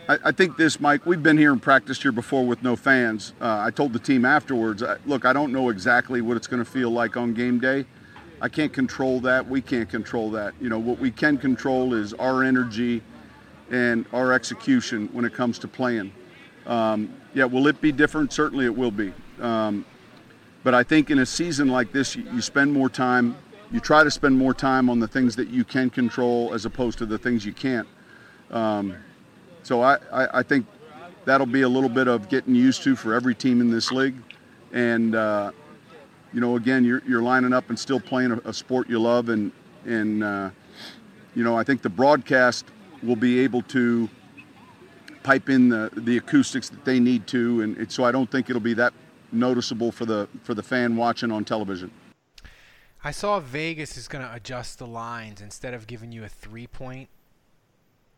[0.09, 1.07] I, I think this, Mike.
[1.07, 3.33] We've been here and practiced here before with no fans.
[3.41, 6.65] Uh, I told the team afterwards, I, look, I don't know exactly what it's going
[6.65, 7.85] to feel like on game day.
[8.41, 9.49] I can't control that.
[9.49, 10.55] We can't control that.
[10.61, 13.03] You know, what we can control is our energy
[13.71, 16.13] and our execution when it comes to playing.
[16.67, 18.33] Um, yeah, will it be different?
[18.33, 19.13] Certainly it will be.
[19.41, 19.85] Um,
[20.65, 23.37] but I think in a season like this, you, you spend more time,
[23.71, 26.99] you try to spend more time on the things that you can control as opposed
[26.99, 27.87] to the things you can't.
[28.51, 28.97] Um,
[29.63, 30.67] so I, I, I think
[31.27, 34.17] that'll be a little bit of getting used to for every team in this league.
[34.73, 35.53] And, uh,
[36.33, 39.29] you know, again, you're, you're lining up and still playing a, a sport you love.
[39.29, 39.53] And,
[39.85, 40.51] and uh,
[41.35, 42.65] you know, I think the broadcast
[43.03, 44.09] will be able to
[45.23, 47.61] pipe in the, the acoustics that they need to.
[47.61, 48.95] And it, so I don't think it'll be that
[49.35, 51.91] noticeable for the, for the fan watching on television.
[53.03, 56.67] I saw Vegas is going to adjust the lines instead of giving you a three
[56.67, 57.09] point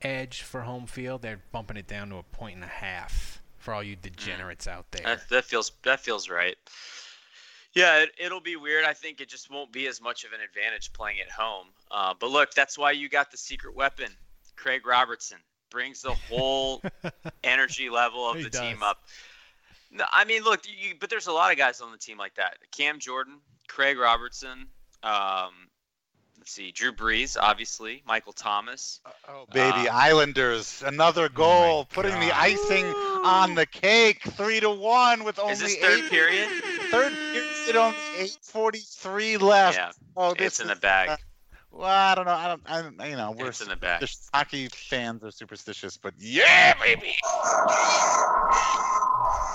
[0.02, 3.74] edge for home field, they're bumping it down to a point and a half for
[3.74, 5.02] all you degenerates out there.
[5.04, 6.56] That, that feels that feels right.
[7.74, 8.84] Yeah, it, it'll be weird.
[8.84, 11.66] I think it just won't be as much of an advantage playing at home.
[11.90, 14.08] Uh, but look, that's why you got the secret weapon,
[14.54, 15.38] Craig Robertson,
[15.70, 16.82] brings the whole
[17.44, 18.60] energy level of He the does.
[18.60, 19.02] team up.
[19.96, 22.34] No, I mean, look, you, but there's a lot of guys on the team like
[22.36, 22.58] that.
[22.70, 23.34] Cam Jordan,
[23.68, 24.66] Craig Robertson.
[25.02, 25.52] Um,
[26.38, 29.00] let's see, Drew Brees, obviously, Michael Thomas.
[29.28, 32.84] Oh, baby, Uh, Islanders, another Oh goal, putting the icing
[33.24, 36.10] on the cake, three to one with only Is this third eight.
[36.10, 36.48] period?
[36.90, 39.76] Third period, only eight forty-three left.
[39.78, 41.08] Yeah, oh, it's in the bag.
[41.10, 41.16] uh,
[41.72, 42.32] well, I don't know.
[42.32, 42.62] I don't.
[42.66, 44.00] I don't you know, we're It's in the bag.
[44.00, 44.30] superstitious.
[44.32, 47.14] hockey fans are superstitious, but yeah, baby.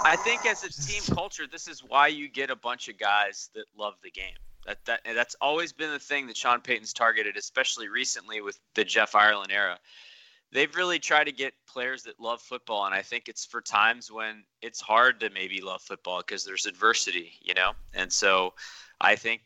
[0.04, 3.50] I think as a team culture, this is why you get a bunch of guys
[3.54, 4.36] that love the game.
[4.66, 8.84] That that that's always been the thing that Sean Payton's targeted, especially recently with the
[8.84, 9.80] Jeff Ireland era.
[10.52, 14.12] They've really tried to get players that love football, and I think it's for times
[14.12, 17.72] when it's hard to maybe love football because there's adversity, you know.
[17.94, 18.54] And so,
[19.00, 19.42] I think,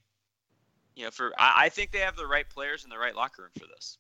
[0.96, 3.44] you know, for I, I think they have the right players in the right locker
[3.44, 4.00] room for this.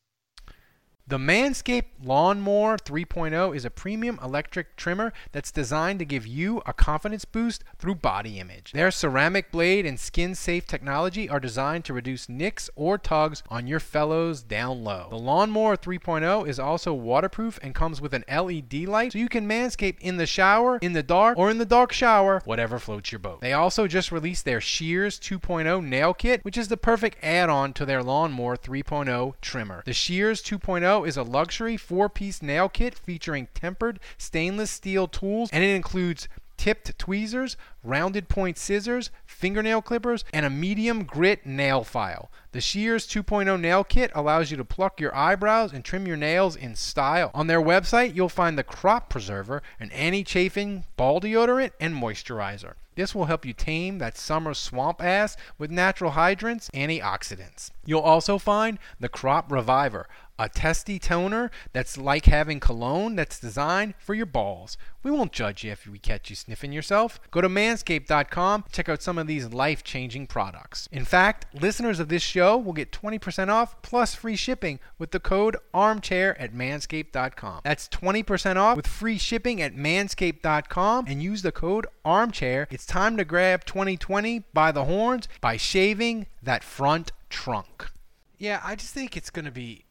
[1.07, 6.73] The Manscaped Lawnmower 3.0 is a premium electric trimmer that's designed to give you a
[6.73, 8.71] confidence boost through body image.
[8.71, 13.67] Their ceramic blade and skin safe technology are designed to reduce nicks or tugs on
[13.67, 15.05] your fellows down low.
[15.11, 19.47] The Lawnmower 3.0 is also waterproof and comes with an LED light so you can
[19.47, 23.19] manscape in the shower, in the dark, or in the dark shower, whatever floats your
[23.19, 23.41] boat.
[23.41, 27.73] They also just released their Shears 2.0 nail kit, which is the perfect add on
[27.73, 29.83] to their Lawnmower 3.0 trimmer.
[29.85, 35.49] The Shears 2.0 is a luxury four piece nail kit featuring tempered stainless steel tools,
[35.51, 36.27] and it includes
[36.57, 42.31] tipped tweezers, rounded point scissors, fingernail clippers, and a medium grit nail file.
[42.53, 46.55] The Shears 2.0 nail kit allows you to pluck your eyebrows and trim your nails
[46.55, 47.31] in style.
[47.33, 52.73] On their website, you'll find the Crop Preserver, an anti chafing ball deodorant, and moisturizer.
[52.95, 57.71] This will help you tame that summer swamp ass with natural hydrants, antioxidants.
[57.85, 63.93] You'll also find the Crop Reviver, a testy toner that's like having cologne that's designed
[63.97, 64.77] for your balls.
[65.03, 67.19] We won't judge you if we catch you sniffing yourself.
[67.31, 70.89] Go to manscaped.com, check out some of these life changing products.
[70.91, 75.19] In fact, listeners of this show will get 20% off plus free shipping with the
[75.19, 77.61] code armchair at manscaped.com.
[77.63, 82.67] That's 20% off with free shipping at manscaped.com and use the code armchair.
[82.71, 87.91] It's time to grab 2020 by the horns by shaving that front trunk.
[88.37, 89.84] Yeah, I just think it's going to be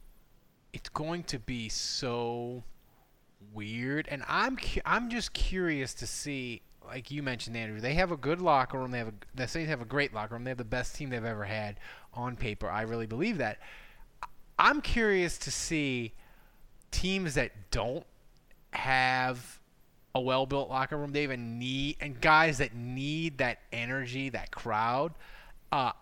[0.75, 2.65] it's going to be so
[3.55, 8.11] weird and I'm cu- I'm just curious to see like you mentioned Andrew they have
[8.11, 10.51] a good locker room they have a say they have a great locker room they
[10.51, 11.79] have the best team they've ever had
[12.13, 13.59] on paper I really believe that.
[14.59, 16.13] I'm curious to see
[16.91, 18.07] teams that don't
[18.73, 19.61] have
[20.17, 25.13] a well-built locker room they even need and guys that need that energy that crowd
[25.71, 25.93] uh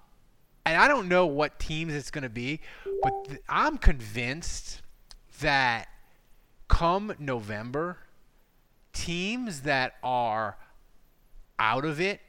[0.64, 2.60] and I don't know what teams it's going to be,
[3.02, 4.82] but th- I'm convinced
[5.40, 5.88] that
[6.68, 7.98] come November,
[8.92, 10.56] teams that are
[11.58, 12.20] out of it,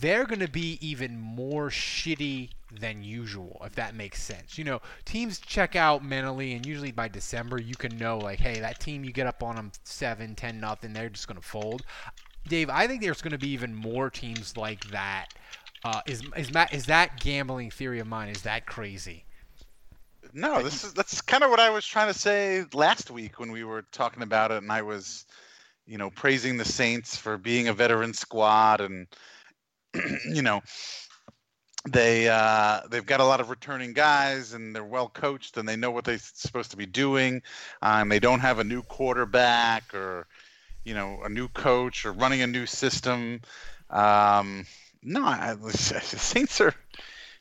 [0.00, 4.58] they're going to be even more shitty than usual, if that makes sense.
[4.58, 8.60] You know, teams check out mentally, and usually by December, you can know, like, hey,
[8.60, 11.82] that team, you get up on them 7, 10, nothing, they're just going to fold.
[12.46, 15.28] Dave, I think there's going to be even more teams like that.
[15.84, 18.28] Uh, is is Matt, is that gambling theory of mine?
[18.28, 19.24] Is that crazy?
[20.32, 23.52] No, this is that's kind of what I was trying to say last week when
[23.52, 25.24] we were talking about it, and I was,
[25.86, 29.06] you know, praising the Saints for being a veteran squad, and
[30.28, 30.60] you know,
[31.86, 35.76] they uh, they've got a lot of returning guys, and they're well coached, and they
[35.76, 37.42] know what they're supposed to be doing.
[37.82, 40.26] Um, they don't have a new quarterback or,
[40.84, 43.40] you know, a new coach or running a new system.
[43.90, 44.66] Um,
[45.02, 46.74] no, I, the Saints are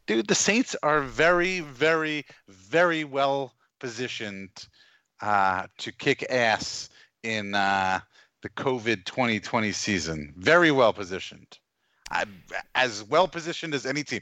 [0.08, 4.50] dude, the Saints are very, very, very well positioned
[5.22, 6.90] uh, to kick ass
[7.24, 8.00] in uh,
[8.42, 10.34] the COVID 2020 season.
[10.38, 11.60] Very well positioned.
[12.10, 12.24] I,
[12.74, 14.22] as well positioned as any team.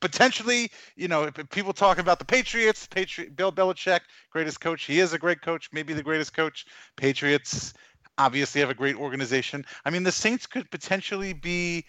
[0.00, 4.84] Potentially, you know, people talking about the Patriots, Patriot, Bill Belichick, greatest coach.
[4.84, 6.64] He is a great coach, maybe the greatest coach.
[6.96, 7.74] Patriots
[8.16, 9.66] obviously have a great organization.
[9.84, 11.84] I mean, the Saints could potentially be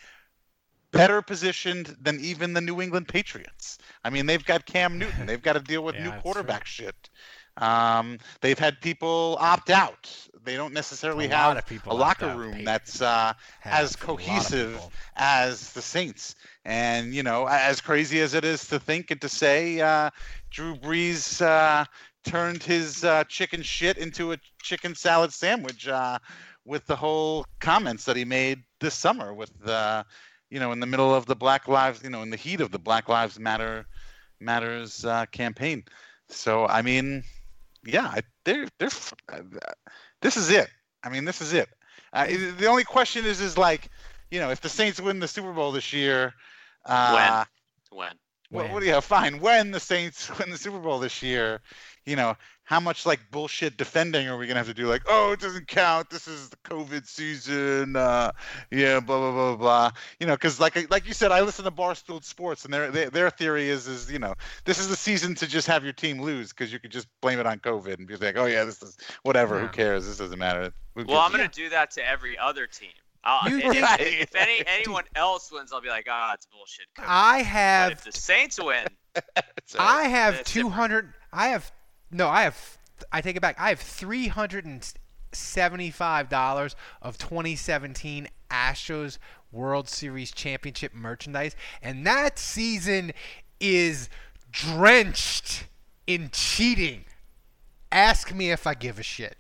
[0.92, 3.78] better positioned than even the New England Patriots.
[4.04, 5.26] I mean, they've got Cam Newton.
[5.26, 7.10] They've got to deal with yeah, new quarterback shit.
[7.58, 10.10] Um, they've had people opt out.
[10.44, 13.34] They don't necessarily a have a locker room that's uh,
[13.66, 14.82] as cohesive
[15.18, 16.36] as the Saints.
[16.64, 20.10] And you know, as crazy as it is to think and to say, uh,
[20.50, 21.84] Drew Brees uh,
[22.24, 26.20] turned his uh, chicken shit into a chicken salad sandwich uh,
[26.66, 30.04] with the whole comments that he made this summer with uh,
[30.50, 32.72] you know, in the middle of the Black Lives, you know, in the heat of
[32.72, 33.86] the Black Lives Matter
[34.40, 35.84] matters uh, campaign.
[36.30, 37.24] So I mean,
[37.86, 38.90] yeah, they're they're
[39.32, 39.42] uh,
[40.22, 40.70] this is it.
[41.04, 41.70] I mean, this is it.
[42.12, 43.90] Uh, the only question is, is like,
[44.32, 46.34] you know, if the Saints win the Super Bowl this year,
[46.86, 47.46] uh,
[47.92, 48.08] when,
[48.50, 49.06] when, what, what do you have?
[49.06, 51.62] Fine, when the Saints win the Super Bowl this year,
[52.10, 54.88] you know, how much like bullshit defending are we gonna have to do?
[54.88, 56.10] Like, oh, it doesn't count.
[56.10, 57.96] This is the COVID season.
[57.96, 58.32] Uh,
[58.72, 59.92] yeah, blah blah blah blah.
[60.20, 63.10] You know, because like like you said, I listen to Barstool Sports, and their their,
[63.10, 66.22] their theory is is you know this is the season to just have your team
[66.22, 68.82] lose because you could just blame it on COVID and be like, oh yeah, this
[68.82, 69.56] is whatever.
[69.56, 69.62] Yeah.
[69.62, 70.06] Who cares?
[70.08, 70.72] This doesn't matter.
[70.96, 72.90] well, I'm gonna do that to every other team.
[73.46, 76.86] If, if, if, any anyone else wins, I'll be like, ah, oh, it's bullshit.
[77.00, 77.90] I have.
[77.90, 78.86] But if the Saints win,
[79.80, 81.14] I have two hundred.
[81.34, 81.72] I have
[82.12, 82.78] no, I have.
[83.12, 83.56] I take it back.
[83.60, 84.94] I have three hundred and
[85.32, 89.18] seventy-five dollars of 2017 Astros
[89.52, 93.14] World Series championship merchandise, and that season
[93.60, 94.10] is
[94.52, 95.66] drenched
[96.08, 97.06] in cheating.
[97.92, 99.38] Ask me if I give a shit.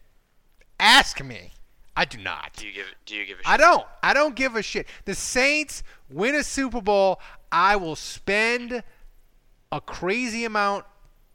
[0.80, 1.52] Ask me.
[1.96, 2.54] I do not.
[2.56, 2.86] Do you give?
[3.06, 3.48] Do you give a shit?
[3.48, 3.86] I don't.
[4.02, 4.88] I don't give a shit.
[5.06, 7.20] The Saints win a Super Bowl.
[7.52, 8.84] I will spend
[9.72, 10.86] a crazy amount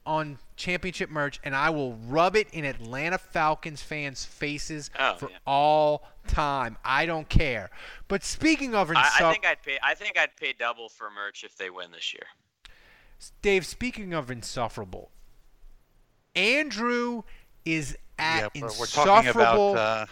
[0.07, 5.31] on championship merch, and I will rub it in Atlanta Falcons fans' faces oh, for
[5.31, 5.37] yeah.
[5.47, 6.77] all time.
[6.85, 7.71] I don't care.
[8.09, 9.79] But speaking of, I, I, think I'd pay.
[9.83, 12.27] I think I'd pay double for merch if they win this year.
[13.43, 15.11] Dave, speaking of insufferable,
[16.35, 17.23] Andrew
[17.65, 18.81] is at yeah, insufferable.
[18.81, 20.07] We're talking about uh,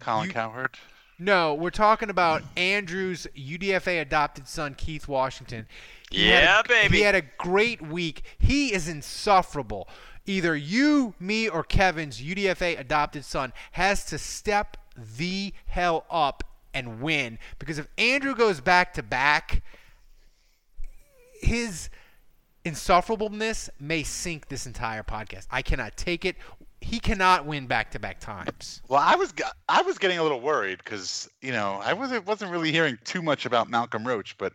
[0.00, 0.76] Colin you, Cowherd.
[1.18, 5.66] No, we're talking about Andrew's UDFA adopted son, Keith Washington.
[6.14, 6.98] Yeah, a, baby.
[6.98, 8.22] He had a great week.
[8.38, 9.88] He is insufferable.
[10.26, 14.76] Either you, me, or Kevin's UDFA adopted son has to step
[15.16, 17.38] the hell up and win.
[17.58, 19.62] Because if Andrew goes back to back,
[21.40, 21.90] his
[22.64, 25.46] insufferableness may sink this entire podcast.
[25.50, 26.36] I cannot take it
[26.84, 28.82] he cannot win back to back times.
[28.88, 29.32] Well, I was
[29.68, 33.22] I was getting a little worried because you know I wasn't wasn't really hearing too
[33.22, 34.52] much about Malcolm Roach, but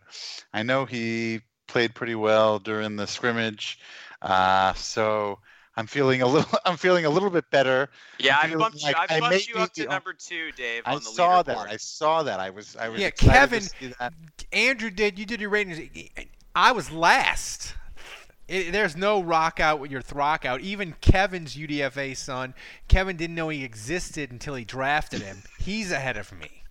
[0.54, 1.40] I know he
[1.70, 3.78] played pretty well during the scrimmage,
[4.22, 5.38] uh, so
[5.76, 7.88] I'm feeling a little I'm feeling a little bit better.
[8.18, 9.16] Yeah, I bumped like you.
[9.16, 10.82] I bumped you up to number two, Dave.
[10.84, 11.56] I saw that.
[11.56, 12.40] I saw that.
[12.40, 13.10] I was I was yeah.
[13.10, 13.62] Kevin,
[14.52, 15.18] Andrew did.
[15.18, 15.80] You did your ratings.
[16.54, 17.74] I was last.
[18.48, 20.60] It, there's no rock out with your throck out.
[20.60, 22.52] Even Kevin's UDFA son,
[22.88, 25.44] Kevin didn't know he existed until he drafted him.
[25.60, 26.64] He's ahead of me,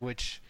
[0.00, 0.41] which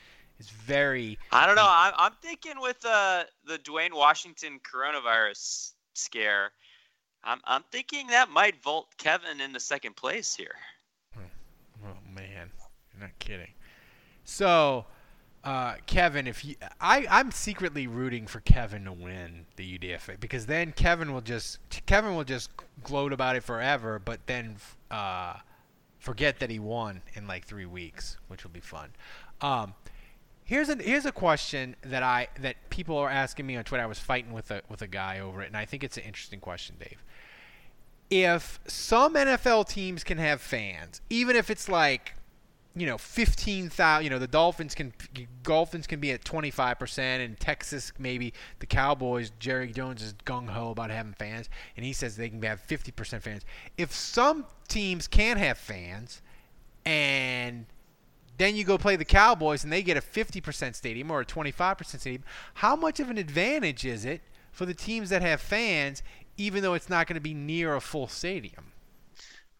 [0.42, 1.18] is very.
[1.30, 1.66] I don't know.
[1.66, 6.50] I'm, I'm thinking with uh, the Dwayne Washington coronavirus scare,
[7.24, 10.56] I'm I'm thinking that might vault Kevin into second place here.
[11.16, 12.50] Oh man,
[12.92, 13.52] you're not kidding.
[14.24, 14.86] So
[15.44, 20.46] uh, Kevin, if you, I, I'm secretly rooting for Kevin to win the UDFA because
[20.46, 22.50] then Kevin will just Kevin will just
[22.82, 24.56] gloat about it forever, but then
[24.90, 25.34] uh,
[25.98, 28.90] forget that he won in like three weeks, which will be fun.
[29.40, 29.74] Um,
[30.44, 33.82] here's a here's a question that I that people are asking me on Twitter.
[33.82, 36.04] I was fighting with a with a guy over it, and I think it's an
[36.04, 37.02] interesting question, Dave.
[38.10, 42.14] If some NFL teams can have fans, even if it's like
[42.74, 44.92] you know, 15,000, you know, the Dolphins can
[45.42, 50.70] Dolphins can be at 25% and Texas maybe the Cowboys, Jerry Jones is gung ho
[50.70, 53.42] about having fans and he says they can have 50% fans.
[53.76, 56.22] If some teams can't have fans
[56.86, 57.66] and
[58.38, 61.84] then you go play the Cowboys and they get a 50% stadium or a 25%
[61.86, 62.24] stadium,
[62.54, 64.20] how much of an advantage is it
[64.50, 66.02] for the teams that have fans
[66.36, 68.72] even though it's not going to be near a full stadium?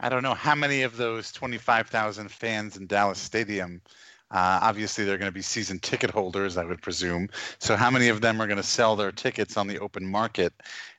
[0.01, 3.81] I don't know how many of those 25,000 fans in Dallas Stadium.
[4.33, 7.29] Uh, obviously, they're going to be season ticket holders, I would presume.
[7.59, 10.55] So, how many of them are going to sell their tickets on the open market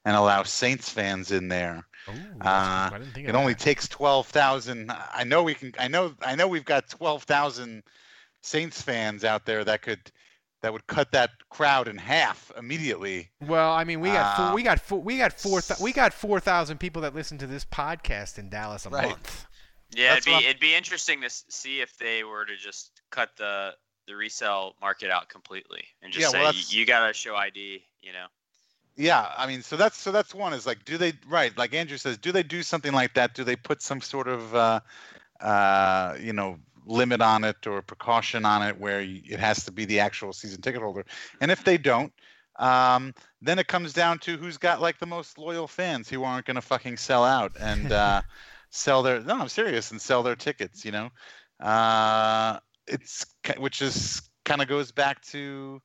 [0.05, 1.85] and allow Saints fans in there?
[2.09, 3.59] Ooh, uh, it only that.
[3.59, 4.91] takes 12,000.
[4.91, 5.73] I know we can.
[5.79, 6.13] I know.
[6.21, 7.83] I know we've got 12,000
[8.41, 10.11] Saints fans out there that could
[10.63, 13.29] that would cut that crowd in half immediately.
[13.41, 16.13] Well, I mean, we got four, uh, we got four, we got four we got
[16.13, 19.09] four thousand people that listen to this podcast in Dallas a right.
[19.09, 19.45] month.
[19.95, 23.29] Yeah, That's it'd be it'd be interesting to see if they were to just cut
[23.37, 23.75] the
[24.07, 27.35] the resale market out completely and just yeah, say well, you, you got to show
[27.35, 28.25] ID, you know.
[28.95, 31.55] Yeah, I mean, so that's so that's one is like, do they right?
[31.57, 33.33] Like Andrew says, do they do something like that?
[33.33, 34.79] Do they put some sort of, uh,
[35.41, 39.85] uh, you know, limit on it or precaution on it where it has to be
[39.85, 41.05] the actual season ticket holder.
[41.41, 42.13] And if they don't,
[42.59, 46.45] um, then it comes down to who's got like the most loyal fans who aren't
[46.45, 48.21] going to fucking sell out and uh,
[48.69, 50.85] sell their no, I'm serious and sell their tickets.
[50.85, 51.09] You know,
[51.59, 53.25] uh, it's
[53.57, 55.81] which is kind of goes back to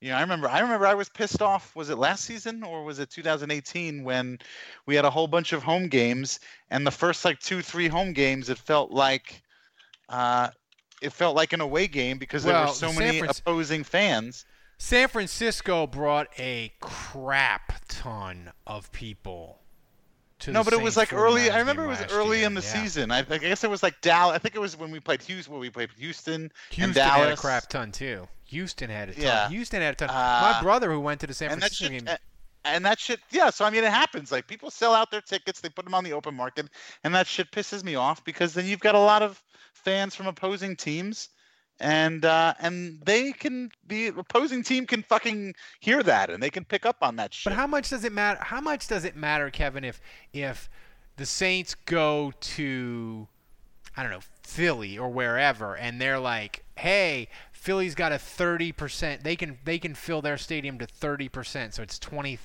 [0.00, 1.74] you know, I remember I remember I was pissed off.
[1.74, 4.38] Was it last season or was it 2018 when
[4.84, 6.40] we had a whole bunch of home games
[6.70, 9.42] and the first like two, three home games it felt like
[10.08, 10.48] uh,
[11.02, 14.44] it felt like an away game because well, there were so many Fran- opposing fans.
[14.78, 19.60] San Francisco brought a crap ton of people.
[20.48, 21.50] No, but it was like early.
[21.50, 22.46] I remember it was early year.
[22.46, 22.82] in the yeah.
[22.82, 23.10] season.
[23.10, 24.34] I, I, guess it was like Dallas.
[24.34, 25.52] I think it was when we played Houston.
[25.52, 27.28] When we played Houston, Houston and Dallas.
[27.28, 28.28] had a crap ton too.
[28.44, 29.22] Houston had a ton.
[29.22, 29.48] Yeah.
[29.48, 30.10] Houston had a ton.
[30.10, 30.12] Uh,
[30.52, 32.06] My brother who went to the San Francisco game
[32.66, 35.60] and that shit yeah so i mean it happens like people sell out their tickets
[35.60, 36.66] they put them on the open market
[37.04, 39.40] and that shit pisses me off because then you've got a lot of
[39.72, 41.28] fans from opposing teams
[41.78, 46.64] and uh and they can the opposing team can fucking hear that and they can
[46.64, 49.14] pick up on that shit but how much does it matter how much does it
[49.14, 50.00] matter kevin if
[50.32, 50.70] if
[51.16, 53.28] the saints go to
[53.96, 59.36] i don't know philly or wherever and they're like hey philly's got a 30% they
[59.36, 62.38] can they can fill their stadium to 30% so it's 20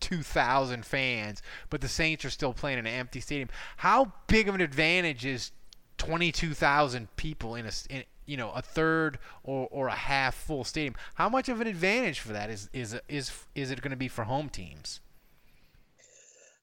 [0.00, 3.50] 2,000 fans, but the Saints are still playing in an empty stadium.
[3.76, 5.52] How big of an advantage is
[5.98, 10.94] 22,000 people in a in, you know a third or, or a half full stadium?
[11.16, 14.08] How much of an advantage for that is is is is it going to be
[14.08, 15.00] for home teams?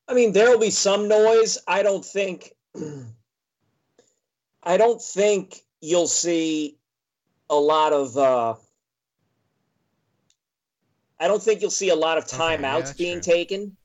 [0.08, 1.58] I mean, there will be some noise.
[1.68, 2.54] I don't think.
[4.64, 6.78] I don't think you'll see
[7.50, 8.56] a lot of uh,
[11.20, 13.34] I don't think you'll see a lot of timeouts okay, yeah, being true.
[13.34, 13.78] taken.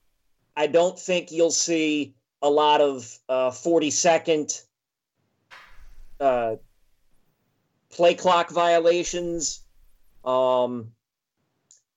[0.55, 4.61] I don't think you'll see a lot of uh, 40 second
[6.19, 6.55] uh,
[7.93, 9.61] play clock violations.
[10.25, 10.91] Um,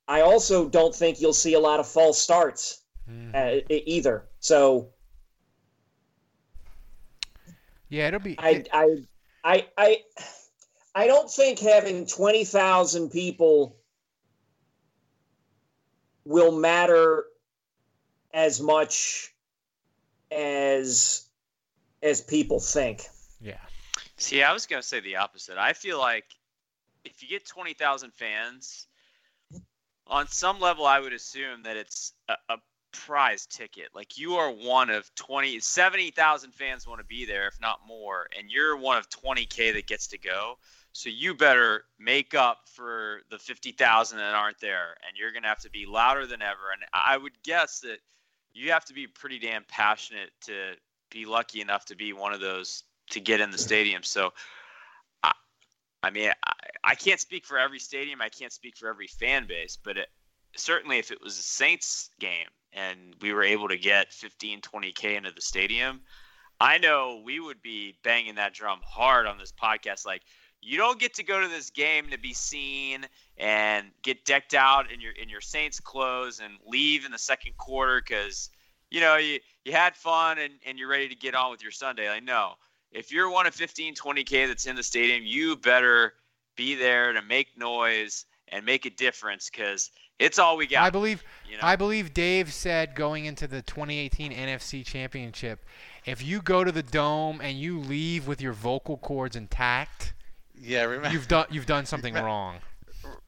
[0.09, 3.65] I also don't think you'll see a lot of false starts mm.
[3.69, 4.27] either.
[4.41, 4.91] So,
[7.89, 8.37] yeah, it'll be.
[8.39, 8.97] I, I,
[9.45, 10.03] I, I,
[10.95, 13.77] I don't think having 20,000 people
[16.25, 17.25] will matter
[18.33, 19.33] as much
[20.31, 21.27] as
[22.03, 23.03] as people think.
[24.19, 25.59] See, I was going to say the opposite.
[25.59, 26.25] I feel like
[27.05, 28.87] if you get 20,000 fans,
[30.07, 32.57] on some level, I would assume that it's a, a
[32.93, 33.89] prize ticket.
[33.95, 38.27] Like you are one of 20, 70,000 fans want to be there, if not more,
[38.39, 40.59] and you're one of 20K that gets to go.
[40.93, 45.49] So you better make up for the 50,000 that aren't there, and you're going to
[45.49, 46.73] have to be louder than ever.
[46.73, 47.99] And I would guess that
[48.55, 50.73] you have to be pretty damn passionate to
[51.11, 54.03] be lucky enough to be one of those to get in the stadium.
[54.03, 54.33] So,
[55.23, 55.33] I,
[56.03, 56.53] I mean, I,
[56.85, 58.21] I can't speak for every stadium.
[58.21, 60.09] I can't speak for every fan base, but it,
[60.57, 65.17] certainly if it was a Saints game and we were able to get 15, 20K
[65.17, 66.01] into the stadium,
[66.61, 70.07] I know we would be banging that drum hard on this podcast.
[70.07, 70.23] Like,
[70.63, 74.91] you don't get to go to this game to be seen and get decked out
[74.91, 78.51] in your in your Saints clothes and leave in the second quarter because
[78.91, 81.71] you know you, you had fun and, and you're ready to get on with your
[81.71, 82.09] Sunday.
[82.09, 82.55] Like no,
[82.93, 86.15] if you're one of 15, 20k that's in the stadium, you better
[86.57, 90.83] be there to make noise and make a difference because it's all we got.
[90.83, 91.23] I believe.
[91.49, 91.63] You know?
[91.63, 95.65] I believe Dave said going into the 2018 NFC Championship,
[96.07, 100.15] if you go to the dome and you leave with your vocal cords intact,
[100.59, 102.57] Yeah, remember you've done you've done something Remember- wrong.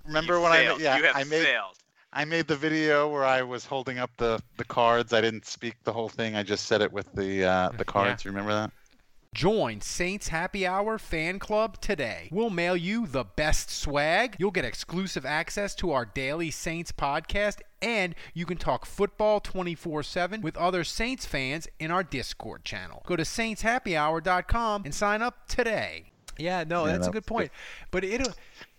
[0.07, 0.81] remember You when failed.
[0.81, 1.75] I yeah you have I made failed.
[2.11, 5.13] I made the video where I was holding up the the cards.
[5.13, 6.37] I didn't speak the whole thing.
[6.37, 8.25] I just said it with the uh, the cards.
[8.25, 8.71] You remember that?
[9.35, 12.29] Join Saints Happy Hour Fan Club today.
[12.33, 14.37] We'll mail you the best swag.
[14.39, 20.03] You'll get exclusive access to our daily Saints podcast, and you can talk football 24
[20.03, 23.03] 7 with other Saints fans in our Discord channel.
[23.07, 26.11] Go to saintshappyhour.com and sign up today.
[26.39, 27.51] Yeah, no, Yeah, that's a good point.
[27.91, 28.33] But it'll.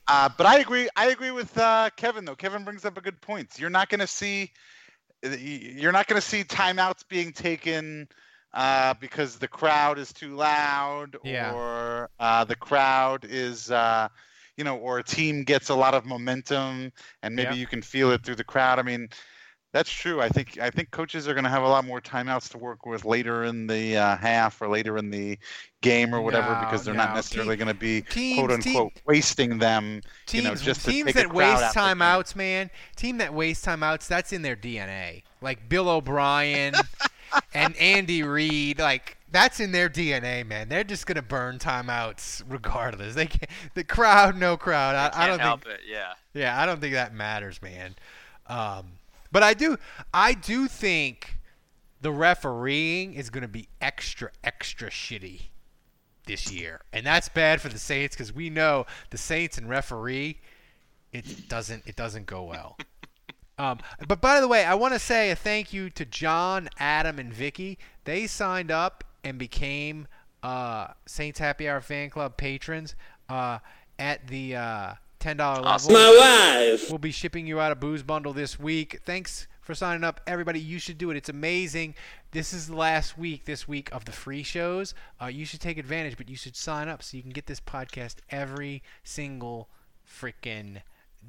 [0.08, 0.90] Uh, but I agree.
[0.96, 2.36] I agree with uh, Kevin though.
[2.36, 3.60] Kevin brings up a good point.
[3.60, 4.52] You're not going to see,
[5.22, 8.08] you're not going to see timeouts being taken
[8.54, 11.54] uh, because the crowd is too loud, Yeah.
[11.54, 14.08] or uh, the crowd is, uh,
[14.58, 16.92] you know, or a team gets a lot of momentum,
[17.24, 17.60] and maybe Yeah.
[17.62, 18.80] you can feel it through the crowd.
[18.80, 19.10] I mean,
[19.72, 20.20] that's true.
[20.20, 22.88] I think I think coaches are going to have a lot more timeouts to work
[22.88, 25.38] with later in the uh, half or later in the
[25.82, 27.04] game or whatever No, because they're no.
[27.06, 30.02] not necessarily going to be Teams- quote unquote wasting them.
[30.26, 32.72] Teams, you know, just to teams that waste timeouts, man.
[32.96, 35.22] Team that waste timeouts, that's in their DNA.
[35.40, 36.74] Like Bill O'Brien
[37.54, 40.70] and Andy Reid, like that's in their DNA, man.
[40.70, 43.16] They're just gonna burn timeouts regardless.
[43.16, 44.96] They can't, the crowd, no crowd.
[44.96, 45.76] I, I don't help think.
[45.76, 45.82] it.
[45.90, 46.14] Yeah.
[46.34, 47.96] Yeah, I don't think that matters, man.
[48.48, 48.94] Um,
[49.32, 49.78] but I do,
[50.14, 51.38] I do think
[52.02, 55.42] the refereeing is gonna be extra, extra shitty
[56.26, 60.40] this year, and that's bad for the Saints because we know the Saints and referee,
[61.12, 62.78] it doesn't, it doesn't go well.
[63.60, 67.20] Um, but by the way, I want to say a thank you to John, Adam,
[67.20, 67.78] and Vicky.
[68.06, 70.08] They signed up and became
[70.42, 72.96] uh, Saints Happy Hour Fan Club patrons
[73.28, 73.60] uh,
[74.00, 75.94] at the uh, ten dollar Awesome.
[75.94, 76.16] level.
[76.20, 76.90] My wife.
[76.90, 79.02] We'll be shipping you out a booze bundle this week.
[79.06, 80.60] Thanks for signing up, everybody.
[80.62, 81.18] You should do it.
[81.18, 81.96] It's amazing.
[82.32, 84.94] This is the last week this week of the free shows.
[85.22, 87.60] Uh, you should take advantage, but you should sign up so you can get this
[87.60, 89.68] podcast every single
[90.08, 90.82] freaking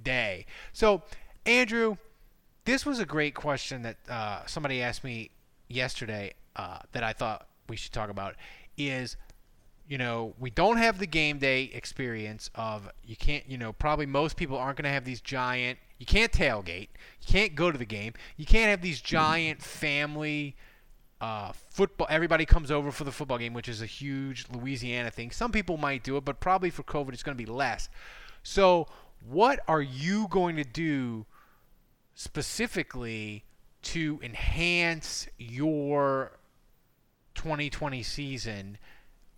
[0.04, 0.46] day.
[0.72, 1.02] So,
[1.44, 1.96] Andrew,
[2.70, 5.30] this was a great question that uh, somebody asked me
[5.68, 8.36] yesterday uh, that I thought we should talk about.
[8.76, 9.16] Is
[9.88, 14.06] you know, we don't have the game day experience of you can't, you know, probably
[14.06, 15.80] most people aren't going to have these giant.
[15.98, 16.88] You can't tailgate.
[17.20, 18.14] You can't go to the game.
[18.36, 20.54] You can't have these giant family
[21.20, 22.06] uh, football.
[22.08, 25.32] Everybody comes over for the football game, which is a huge Louisiana thing.
[25.32, 27.88] Some people might do it, but probably for COVID, it's going to be less.
[28.44, 28.86] So,
[29.28, 31.26] what are you going to do
[32.20, 33.42] specifically
[33.80, 36.32] to enhance your
[37.34, 38.76] 2020 season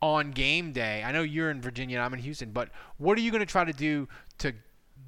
[0.01, 1.05] on game day?
[1.05, 3.47] I know you're in Virginia, and I'm in Houston, but what are you going to
[3.47, 4.09] try to do
[4.39, 4.53] to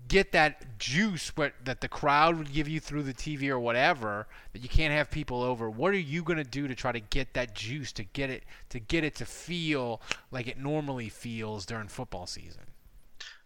[0.06, 4.28] get that juice what, that the crowd would give you through the TV or whatever
[4.52, 5.68] that you can't have people over?
[5.68, 8.44] What are you going to do to try to get that juice to get it
[8.68, 10.00] to get it to feel
[10.30, 12.62] like it normally feels during football season?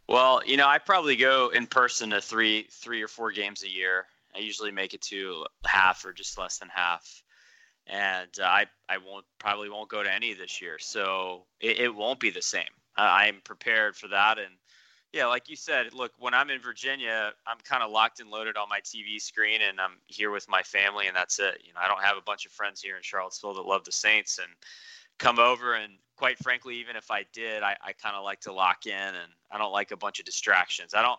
[0.07, 3.71] Well, you know, I probably go in person to three, three or four games a
[3.71, 4.05] year.
[4.39, 7.23] I usually make it to half or just less than half,
[7.87, 10.79] and uh, I I won't probably won't go to any this year.
[10.79, 12.65] So it, it won't be the same.
[12.97, 14.55] I I'm prepared for that, and
[15.13, 18.57] yeah, like you said, look, when I'm in Virginia, I'm kind of locked and loaded
[18.57, 21.63] on my TV screen, and I'm here with my family, and that's it.
[21.65, 23.93] You know, I don't have a bunch of friends here in Charlottesville that love the
[23.93, 24.49] Saints and
[25.19, 28.53] come over and quite frankly even if i did i, I kind of like to
[28.53, 31.19] lock in and i don't like a bunch of distractions i don't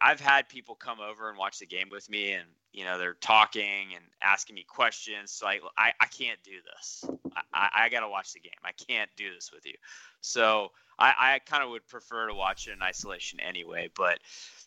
[0.00, 3.14] i've had people come over and watch the game with me and you know they're
[3.14, 7.04] talking and asking me questions so I, I, I can't do this.
[7.52, 8.52] I, I, got to watch the game.
[8.64, 9.74] I can't do this with you.
[10.20, 14.18] So i, I kind of would prefer to watch it in isolation anyway but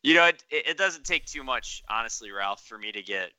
[0.02, 3.32] you know it, it, doesn't take too much honestly ralph for me to get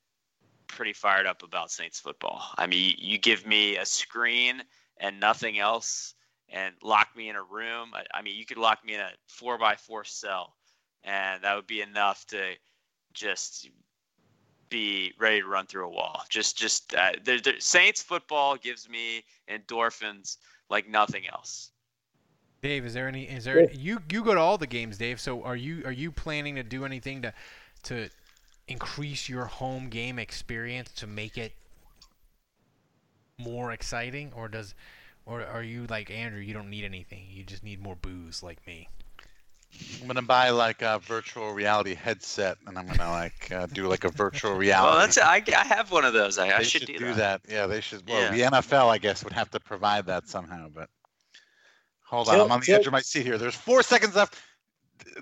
[0.68, 2.42] pretty fired up about saints football.
[2.56, 4.62] I mean you, you give me a screen
[4.98, 6.14] and nothing else
[6.52, 7.92] and lock me in a room.
[7.94, 10.54] I, I, mean, you could lock me in a four by four cell,
[11.04, 12.52] and that would be enough to
[13.12, 13.68] just
[14.68, 16.22] be ready to run through a wall.
[16.28, 20.38] Just, just uh, the, the Saints football gives me endorphins
[20.70, 21.72] like nothing else.
[22.62, 23.24] Dave, is there any?
[23.24, 24.00] Is there you?
[24.08, 25.20] You go to all the games, Dave.
[25.20, 25.82] So are you?
[25.84, 27.34] Are you planning to do anything to
[27.84, 28.08] to
[28.68, 31.52] increase your home game experience to make it
[33.36, 34.76] more exciting, or does,
[35.26, 36.40] or are you like Andrew?
[36.40, 37.26] You don't need anything.
[37.28, 38.88] You just need more booze, like me.
[40.00, 44.04] I'm gonna buy like a virtual reality headset, and I'm gonna like uh, do like
[44.04, 44.90] a virtual reality.
[44.96, 46.38] Well, that's I, I have one of those.
[46.38, 47.42] I, I should, should, do, do that.
[47.44, 47.52] that.
[47.52, 48.06] Yeah, they should.
[48.08, 48.50] Well, Yeah.
[48.50, 50.68] the NFL, I guess, would have to provide that somehow.
[50.74, 50.90] But
[52.04, 53.38] hold on, Till- I'm on the till- edge of my seat here.
[53.38, 54.38] There's four seconds left.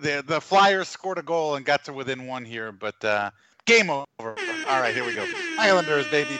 [0.00, 3.30] The the Flyers scored a goal and got to within one here, but uh,
[3.66, 4.04] game over.
[4.18, 5.26] All right, here we go.
[5.58, 6.38] Islanders, baby.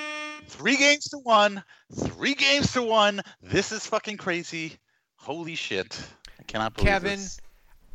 [0.49, 1.63] Three games to one.
[1.95, 3.21] Three games to one.
[3.43, 4.79] This is fucking crazy.
[5.17, 6.01] Holy shit!
[6.39, 7.41] I cannot believe Kevin, this.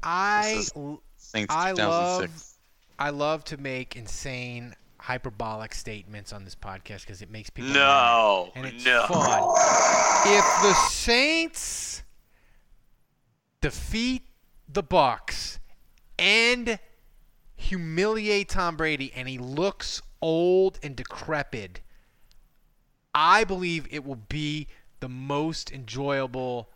[0.06, 0.64] I
[1.50, 1.78] I 2006.
[1.78, 2.30] love
[2.98, 8.52] I love to make insane hyperbolic statements on this podcast because it makes people mad,
[8.56, 9.06] and it's no.
[9.08, 9.44] fun.
[10.28, 12.04] If the Saints
[13.62, 14.24] defeat
[14.72, 15.60] the Bucks
[16.18, 16.80] and
[17.56, 21.82] humiliate Tom Brady and he looks old and decrepit,
[23.14, 24.68] I believe it will be
[25.00, 26.70] the most enjoyable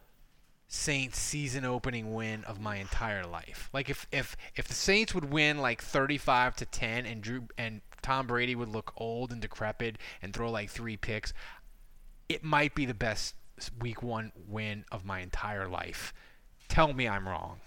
[0.72, 3.70] Saints season opening win of my entire life.
[3.74, 7.82] Like if if if the Saints would win like 35 to 10 and Drew and
[8.04, 11.34] Tom Brady would look old and decrepit and throw like 3 picks,
[12.30, 13.34] it might be the best
[13.82, 16.14] week 1 win of my entire life.
[16.68, 17.60] Tell me I'm wrong.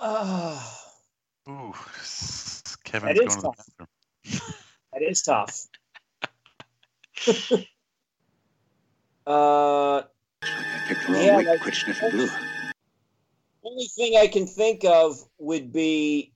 [0.00, 0.80] Ah,
[1.48, 1.74] Ooh,
[2.84, 3.88] Kevin's That going is to the bathroom.
[4.94, 5.66] that is tough.
[9.26, 10.02] uh,
[10.42, 12.28] I picked the wrong Yeah, week like- to quit sniffing glue.
[13.64, 16.32] only thing I can think of would be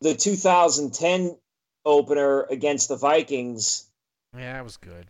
[0.00, 1.36] the 2010
[1.84, 3.90] opener against the Vikings,
[4.34, 5.06] Yeah, that was good.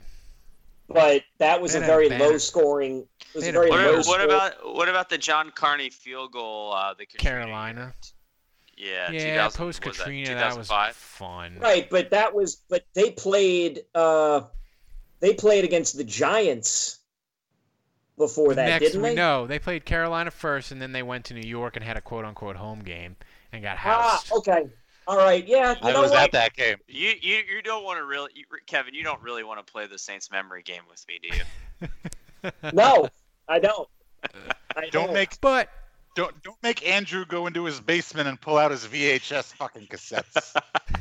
[0.88, 3.06] but that was They a had a very low scoring.
[3.20, 6.32] It was a very What, low what score- about what about the John Carney field
[6.32, 6.72] goal?
[6.72, 7.94] Uh, the Katrina Carolina.
[8.76, 11.59] Yeah, Yeah, post what that, Katrina that was fun.
[11.59, 11.88] right?
[11.90, 13.84] But that was but they played.
[13.94, 14.42] uh
[15.20, 16.97] They played against the Giants
[18.18, 19.14] before The that, next didn't week- they?
[19.16, 22.00] No, they played Carolina first, and then they went to New York and had a
[22.02, 23.16] quote unquote home game
[23.52, 24.28] and got housed.
[24.32, 24.68] Ah, okay.
[25.06, 25.46] All right.
[25.46, 25.70] Yeah.
[25.72, 26.20] You I know was what?
[26.20, 26.76] at that game.
[26.86, 28.92] You you you don't want to really, you, Kevin.
[28.92, 31.88] You don't really want to play the Saints memory game with me, do you?
[32.74, 33.08] No,
[33.48, 33.88] I don't.
[34.76, 35.70] I Don't make But
[36.14, 40.54] don't don't make Andrew go into his basement and pull out his VHS fucking cassettes.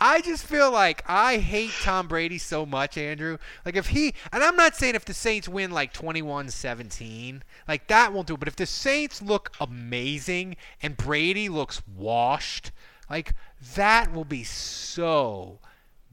[0.00, 3.38] I just feel like I hate Tom Brady so much, Andrew.
[3.64, 8.12] Like if he and I'm not saying if the Saints win like 21-17, like that
[8.12, 12.72] won't do it, but if the Saints look amazing and Brady looks washed,
[13.10, 13.34] like
[13.74, 15.58] that will be so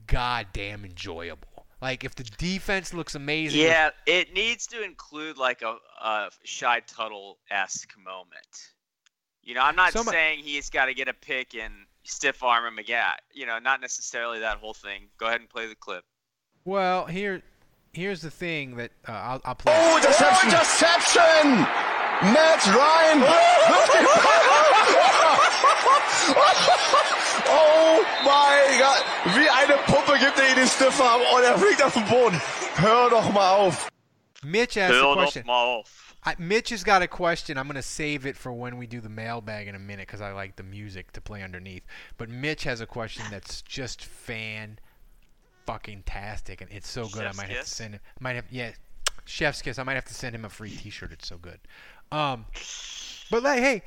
[0.07, 1.65] goddamn enjoyable.
[1.81, 6.79] Like if the defense looks amazing, Yeah, it needs to include like a, a Shy
[6.87, 8.71] Tuttle esque moment.
[9.43, 11.73] You know, I'm not Some- saying he's got to get a pick and
[12.05, 13.03] stiff arm him again.
[13.33, 15.09] You know, not necessarily that whole thing.
[15.17, 16.03] Go ahead and play the clip.
[16.63, 17.41] well, here
[17.93, 19.73] here's the thing that uh, I'll, I'll play.
[19.75, 20.49] Oh, interception!
[20.49, 21.65] interception!
[22.31, 23.21] Matt Ryan!
[27.47, 29.03] oh mein Gott!
[29.35, 32.41] Wie eine Puppe gibt er ihn den Stiffarm und er fliegt auf den Boden.
[32.75, 33.87] Hör doch mal auf.
[34.45, 35.41] Mitch asked a question.
[35.41, 36.15] up my off.
[36.23, 37.57] I, Mitch has got a question.
[37.57, 40.21] I'm going to save it for when we do the mailbag in a minute because
[40.21, 41.83] I like the music to play underneath.
[42.17, 44.79] But Mitch has a question that's just fan
[45.65, 47.23] fucking tastic, and it's so good.
[47.23, 47.99] Chef's I might have to send him.
[48.19, 48.71] Might have yeah,
[49.25, 49.77] chef's kiss.
[49.77, 51.11] I might have to send him a free T-shirt.
[51.11, 51.59] It's so good.
[52.11, 52.45] Um,
[53.29, 53.83] but like, hey,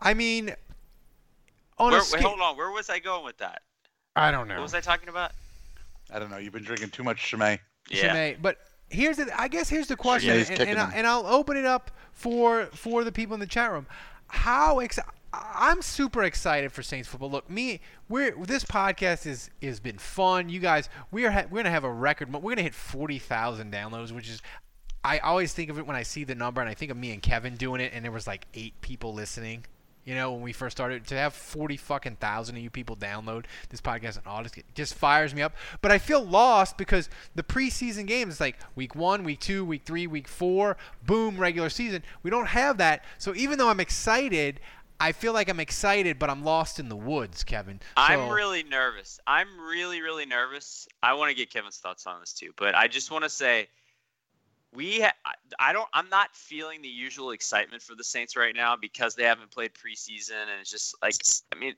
[0.00, 0.54] I mean,
[1.78, 2.56] on Where, a wait, hold on.
[2.56, 3.62] Where was I going with that?
[4.16, 4.54] I don't know.
[4.54, 5.32] What was I talking about?
[6.12, 6.36] I don't know.
[6.36, 7.58] You've been drinking too much Chimay.
[7.90, 8.08] Yeah.
[8.08, 8.36] Chimay.
[8.40, 8.58] But
[8.94, 11.64] here's the I guess here's the question, Chimay's and, and, I, and I'll open it
[11.64, 13.86] up for for the people in the chat room.
[14.28, 14.98] How ex-
[15.32, 17.30] I'm super excited for Saints football.
[17.30, 20.48] Look, me, we're this podcast is has been fun.
[20.48, 22.32] You guys, we are ha- we're gonna have a record.
[22.32, 24.42] We're gonna hit forty thousand downloads, which is.
[25.06, 27.12] I always think of it when I see the number, and I think of me
[27.12, 29.66] and Kevin doing it, and there was like eight people listening.
[30.04, 33.46] You know, when we first started, to have forty fucking thousand of you people download
[33.70, 35.54] this podcast and all it just fires me up.
[35.80, 40.06] But I feel lost because the preseason games, like week one, week two, week three,
[40.06, 40.76] week four,
[41.06, 42.02] boom, regular season.
[42.22, 43.04] We don't have that.
[43.18, 44.60] So even though I'm excited,
[45.00, 47.80] I feel like I'm excited, but I'm lost in the woods, Kevin.
[47.96, 49.18] I'm really nervous.
[49.26, 50.86] I'm really, really nervous.
[51.02, 53.68] I want to get Kevin's thoughts on this too, but I just want to say
[54.74, 55.14] we ha-
[55.58, 59.22] I- don't I'm not feeling the usual excitement for the Saints right now because they
[59.22, 61.14] haven't played preseason and it's just like
[61.54, 61.74] I mean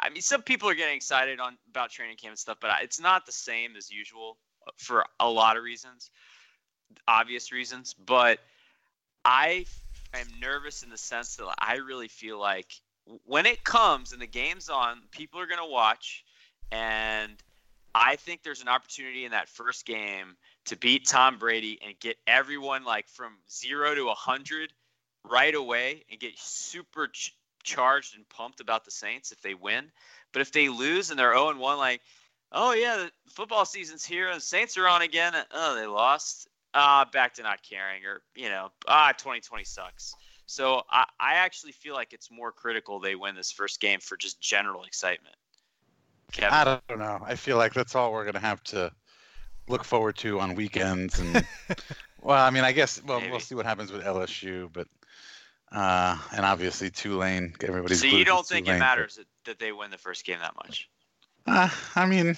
[0.00, 3.00] I mean some people are getting excited on about training camp and stuff but it's
[3.00, 4.38] not the same as usual
[4.76, 6.10] for a lot of reasons
[7.06, 8.38] obvious reasons but
[9.24, 9.66] I
[10.14, 12.72] am nervous in the sense that I really feel like
[13.24, 16.24] when it comes and the game's on people are going to watch
[16.70, 17.32] and
[17.94, 20.36] I think there's an opportunity in that first game
[20.66, 24.72] to beat Tom Brady and get everyone like from zero to a hundred
[25.28, 29.90] right away and get super ch- charged and pumped about the Saints if they win.
[30.32, 32.00] But if they lose and they're 0 and 1, like,
[32.50, 35.34] oh yeah, the football season's here and the Saints are on again.
[35.52, 36.48] Oh, they lost.
[36.74, 40.14] Ah, back to not caring, or you know, ah, 2020 sucks.
[40.46, 44.16] So I, I actually feel like it's more critical they win this first game for
[44.16, 45.36] just general excitement.
[46.32, 46.54] Kevin.
[46.54, 47.20] I don't know.
[47.22, 48.90] I feel like that's all we're gonna have to
[49.68, 51.46] look forward to on weekends and
[52.22, 53.30] well, I mean, I guess well, Maybe.
[53.30, 54.88] we'll see what happens with LSU, but
[55.70, 57.54] uh, and obviously Tulane.
[57.62, 60.24] Everybody's so you don't think Tulane, it matters but, that, that they win the first
[60.24, 60.88] game that much?
[61.46, 62.36] Uh, I mean,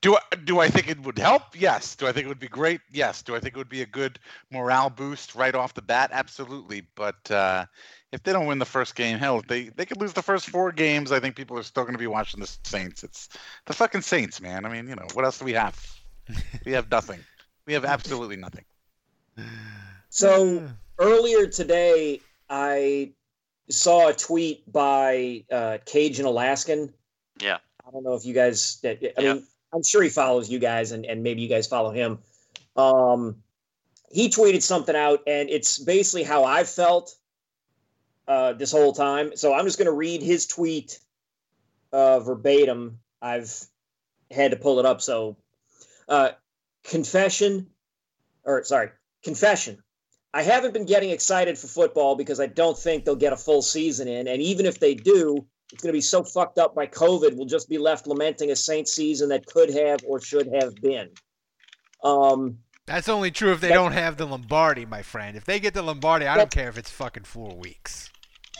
[0.00, 1.42] do I, do I think it would help?
[1.54, 1.94] Yes.
[1.94, 2.80] Do I think it would be great?
[2.90, 3.22] Yes.
[3.22, 4.18] Do I think it would be a good
[4.50, 6.10] morale boost right off the bat?
[6.12, 6.86] Absolutely.
[6.94, 7.66] But uh,
[8.12, 10.72] if they don't win the first game, hell, they they could lose the first four
[10.72, 11.12] games.
[11.12, 13.04] I think people are still going to be watching the Saints.
[13.04, 13.28] It's
[13.66, 14.64] the fucking Saints, man.
[14.64, 15.78] I mean, you know, what else do we have?
[16.66, 17.20] we have nothing.
[17.66, 18.64] We have absolutely nothing.
[20.08, 23.12] So earlier today, I
[23.68, 26.92] saw a tweet by uh, Cajun Alaskan.
[27.40, 27.58] Yeah.
[27.86, 28.80] I don't know if you guys.
[28.84, 29.34] I yeah.
[29.34, 32.18] mean, I'm sure he follows you guys, and, and maybe you guys follow him.
[32.76, 33.36] Um,
[34.10, 37.14] he tweeted something out, and it's basically how I felt
[38.28, 39.36] uh, this whole time.
[39.36, 40.98] So I'm just going to read his tweet
[41.92, 43.00] uh, verbatim.
[43.20, 43.52] I've
[44.30, 45.00] had to pull it up.
[45.00, 45.36] So,
[46.08, 46.30] uh,
[46.84, 47.66] confession,
[48.44, 48.90] or sorry,
[49.22, 49.82] confession.
[50.32, 53.62] I haven't been getting excited for football because I don't think they'll get a full
[53.62, 54.28] season in.
[54.28, 57.46] And even if they do, it's going to be so fucked up by COVID, we'll
[57.46, 61.10] just be left lamenting a Saints season that could have or should have been.
[62.02, 62.58] Um,
[62.90, 65.36] That's only true if they don't have the Lombardi, my friend.
[65.36, 68.10] If they get the Lombardi, I don't care if it's fucking four weeks.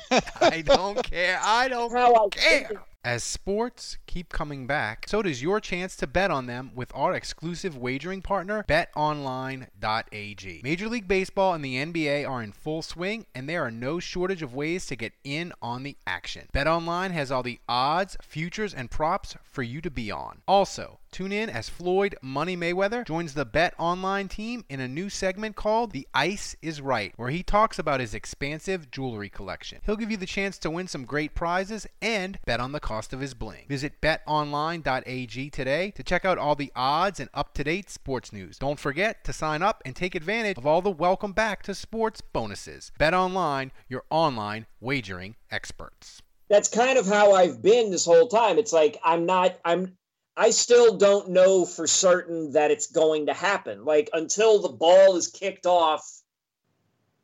[0.40, 1.40] I don't care.
[1.42, 2.70] I don't care.
[3.02, 7.14] As sports keep coming back, so does your chance to bet on them with our
[7.14, 10.60] exclusive wagering partner, betonline.ag.
[10.62, 14.42] Major League Baseball and the NBA are in full swing, and there are no shortage
[14.42, 16.48] of ways to get in on the action.
[16.54, 20.42] BetOnline has all the odds, futures, and props for you to be on.
[20.46, 25.10] Also, Tune in as Floyd Money Mayweather joins the Bet Online team in a new
[25.10, 29.80] segment called The Ice is Right, where he talks about his expansive jewelry collection.
[29.84, 33.12] He'll give you the chance to win some great prizes and bet on the cost
[33.12, 33.66] of his bling.
[33.68, 38.56] Visit betonline.ag today to check out all the odds and up to date sports news.
[38.56, 42.20] Don't forget to sign up and take advantage of all the welcome back to sports
[42.20, 42.92] bonuses.
[42.98, 48.58] Bet Online, your online wagering experts that's kind of how I've been this whole time.
[48.58, 49.96] It's like I'm not I'm
[50.40, 53.84] I still don't know for certain that it's going to happen.
[53.84, 56.02] Like until the ball is kicked off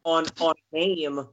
[0.05, 1.27] on on game,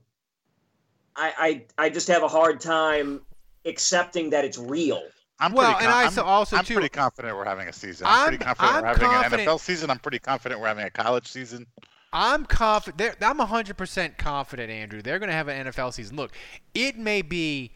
[1.13, 3.19] I I, I just have a hard time
[3.65, 5.03] accepting that it's real.
[5.41, 8.07] I'm well, and I I'm, also I'm too, pretty confident we're having a season.
[8.07, 9.89] I'm, I'm pretty confident I'm we're having confident, an NFL season.
[9.89, 11.67] I'm pretty confident we're having a college season.
[12.13, 13.17] I'm confident.
[13.21, 15.01] I'm 100% confident, Andrew.
[15.01, 16.15] They're going to have an NFL season.
[16.15, 16.31] Look,
[16.73, 17.71] it may be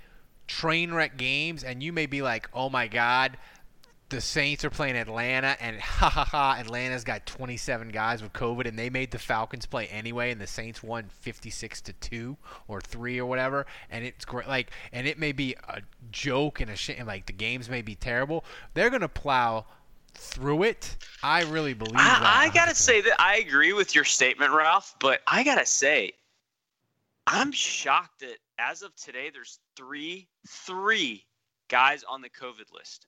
[0.45, 3.37] train wreck games, and you may be like, "Oh my God,
[4.09, 8.67] the Saints are playing Atlanta, and ha ha ha, Atlanta's got 27 guys with COVID,
[8.67, 12.37] and they made the Falcons play anyway, and the Saints won 56 to two
[12.67, 14.47] or three or whatever, and it's great.
[14.47, 15.81] Like, and it may be a
[16.11, 18.45] joke and a shit, and like the games may be terrible.
[18.73, 19.65] They're gonna plow
[20.13, 20.97] through it.
[21.21, 22.21] I really believe I, that.
[22.23, 26.13] I gotta say that I agree with your statement, Ralph, but I gotta say,
[27.27, 31.25] I'm shocked that as of today, there's three, three
[31.67, 33.05] guys on the COVID list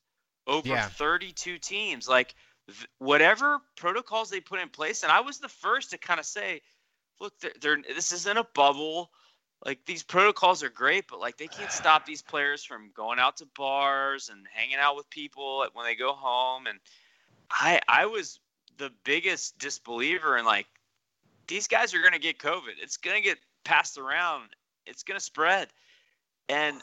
[0.50, 0.88] over yeah.
[0.88, 2.10] 32 teams.
[2.10, 2.36] Like
[2.68, 6.26] th- whatever protocols they put in place, and I was the first to kind of
[6.26, 6.62] say,
[7.22, 9.12] look, they're, they're, this isn't a bubble.
[9.66, 13.38] Like these protocols are great, but like they can't stop these players from going out
[13.38, 16.68] to bars and hanging out with people when they go home.
[16.68, 16.80] And
[17.52, 18.40] I I was
[18.78, 20.68] the biggest disbeliever in like
[21.48, 22.76] these guys are going to get COVID.
[22.82, 24.50] It's going to get passed around.
[24.86, 25.68] It's going to spread,
[26.48, 26.82] and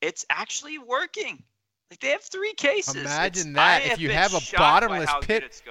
[0.00, 1.42] it's actually working.
[1.90, 2.96] Like they have three cases.
[2.96, 5.62] Imagine it's, that if you have a bottomless pit.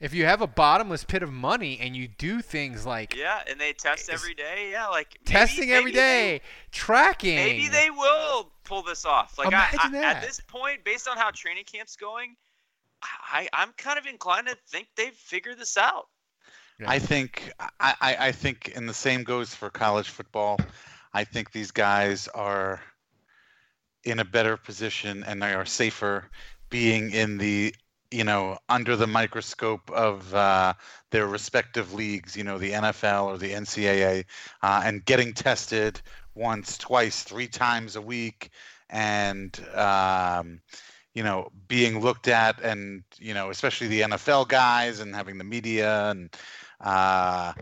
[0.00, 3.60] If you have a bottomless pit of money and you do things like yeah, and
[3.60, 6.40] they test every day, yeah, like maybe, testing maybe every day, they,
[6.72, 7.36] tracking.
[7.36, 9.38] Maybe they will pull this off.
[9.38, 12.34] Like I, I, at this point, based on how training camp's going,
[13.00, 16.08] I, I'm kind of inclined to think they've figured this out.
[16.80, 16.90] Yeah.
[16.90, 20.58] I think I, I think, and the same goes for college football.
[21.14, 22.80] I think these guys are
[24.04, 26.28] in a better position and they are safer
[26.70, 27.74] being in the
[28.10, 30.72] you know under the microscope of uh,
[31.10, 34.24] their respective leagues you know the nfl or the ncaa
[34.62, 36.00] uh, and getting tested
[36.34, 38.50] once twice three times a week
[38.90, 40.60] and um,
[41.14, 45.44] you know, being looked at, and you know, especially the NFL guys and having the
[45.44, 46.30] media, and
[46.80, 47.52] uh,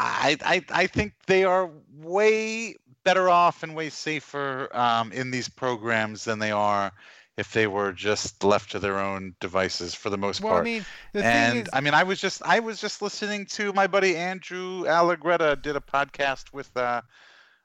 [0.00, 2.74] I, I, I think they are way
[3.06, 6.92] better off and way safer um, in these programs than they are
[7.38, 10.60] if they were just left to their own devices for the most Well, part.
[10.60, 13.46] I mean, the and thing is, I mean, I was just I was just listening
[13.56, 17.02] to my buddy Andrew Allegretta did a podcast with uh,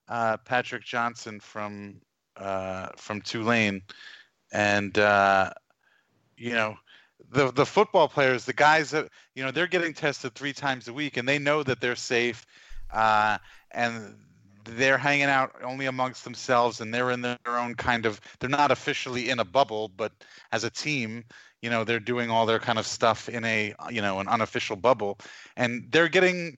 [0.09, 2.01] uh, Patrick Johnson from
[2.37, 3.83] uh, from Tulane,
[4.51, 5.51] and uh,
[6.37, 6.75] you know
[7.29, 10.93] the the football players, the guys that you know they're getting tested three times a
[10.93, 12.45] week, and they know that they're safe,
[12.91, 13.37] uh,
[13.71, 14.17] and
[14.65, 18.71] they're hanging out only amongst themselves, and they're in their own kind of they're not
[18.71, 20.11] officially in a bubble, but
[20.51, 21.23] as a team,
[21.61, 24.75] you know they're doing all their kind of stuff in a you know an unofficial
[24.75, 25.17] bubble,
[25.55, 26.57] and they're getting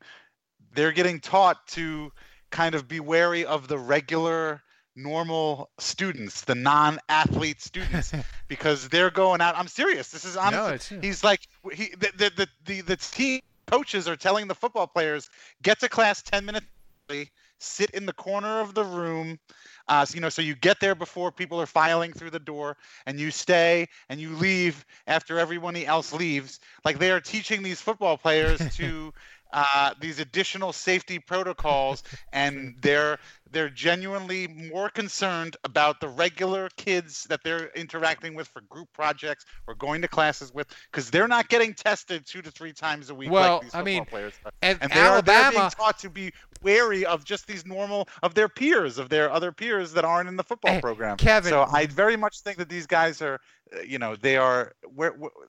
[0.73, 2.11] they're getting taught to
[2.51, 4.61] kind of be wary of the regular
[4.95, 8.13] normal students the non-athlete students
[8.47, 11.41] because they're going out i'm serious this is honestly it's- he's like
[11.73, 15.29] he the, the the the the team coaches are telling the football players
[15.63, 16.65] get to class 10 minutes
[17.09, 17.29] early
[17.63, 19.39] sit in the corner of the room
[19.87, 22.77] uh, so, you know so you get there before people are filing through the door
[23.05, 26.59] and you stay and you leave after everyone else leaves.
[26.85, 29.13] Like they are teaching these football players to
[29.53, 33.17] uh, these additional safety protocols and they're
[33.51, 39.45] they're genuinely more concerned about the regular kids that they're interacting with for group projects
[39.67, 43.15] or going to classes with because they're not getting tested two to three times a
[43.15, 44.51] week Well, like these I mean, players are.
[44.63, 46.33] at and they are they're being taught to be
[46.63, 50.35] wary of just these normal of their peers of their other peers that aren't in
[50.35, 53.39] the football Hey, program Kevin- so i very much think that these guys are
[53.75, 54.71] uh, you know they are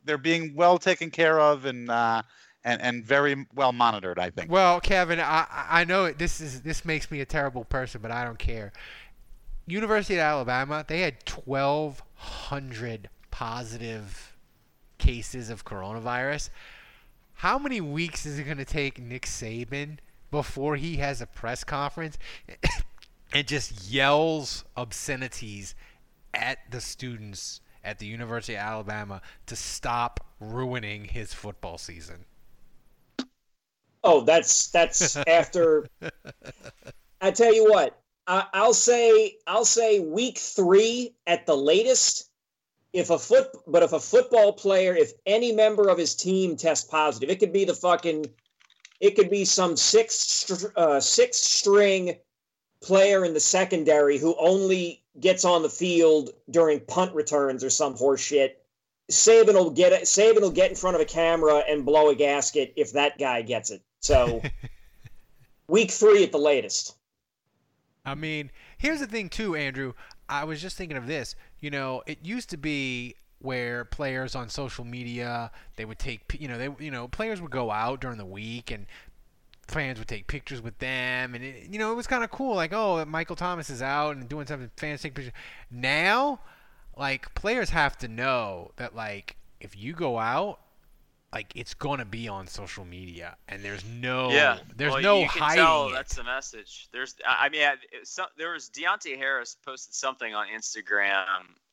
[0.04, 2.20] they're being well taken care of and uh
[2.64, 4.50] and, and very well monitored, I think.
[4.50, 8.24] Well, Kevin, I I know this is this makes me a terrible person, but I
[8.24, 8.72] don't care.
[9.66, 14.36] University of Alabama, they had 1,200 positive
[14.98, 16.50] cases of coronavirus.
[17.34, 19.98] How many weeks is it going to take Nick Saban
[20.30, 22.18] before he has a press conference
[23.32, 25.74] and just yells obscenities
[26.34, 32.26] at the students at the University of Alabama to stop ruining his football season?
[34.04, 35.88] Oh, that's that's after.
[37.22, 42.30] I tell you what, I, I'll say I'll say week three at the latest.
[42.92, 46.88] If a foot, but if a football player, if any member of his team tests
[46.88, 48.26] positive, it could be the fucking,
[49.00, 52.16] it could be some six uh, six string
[52.80, 57.96] player in the secondary who only gets on the field during punt returns or some
[57.96, 58.62] horse shit.
[59.10, 60.02] Saban will get it.
[60.02, 63.42] Saban will get in front of a camera and blow a gasket if that guy
[63.42, 63.82] gets it.
[64.04, 64.42] So,
[65.66, 66.94] week three at the latest.
[68.04, 69.94] I mean, here's the thing too, Andrew.
[70.28, 71.34] I was just thinking of this.
[71.60, 76.48] You know, it used to be where players on social media they would take, you
[76.48, 78.84] know, they you know players would go out during the week and
[79.68, 82.54] fans would take pictures with them, and it, you know it was kind of cool.
[82.54, 84.70] Like, oh, Michael Thomas is out and doing something.
[84.76, 85.32] Fans take pictures.
[85.70, 86.40] Now,
[86.94, 90.60] like players have to know that like if you go out.
[91.34, 95.28] Like it's gonna be on social media, and there's no, yeah, there's well, no you
[95.28, 95.92] can hiding tell it.
[95.92, 96.86] That's the message.
[96.92, 97.74] There's, I mean, I-
[98.04, 101.24] some, there was Deonte Harris posted something on Instagram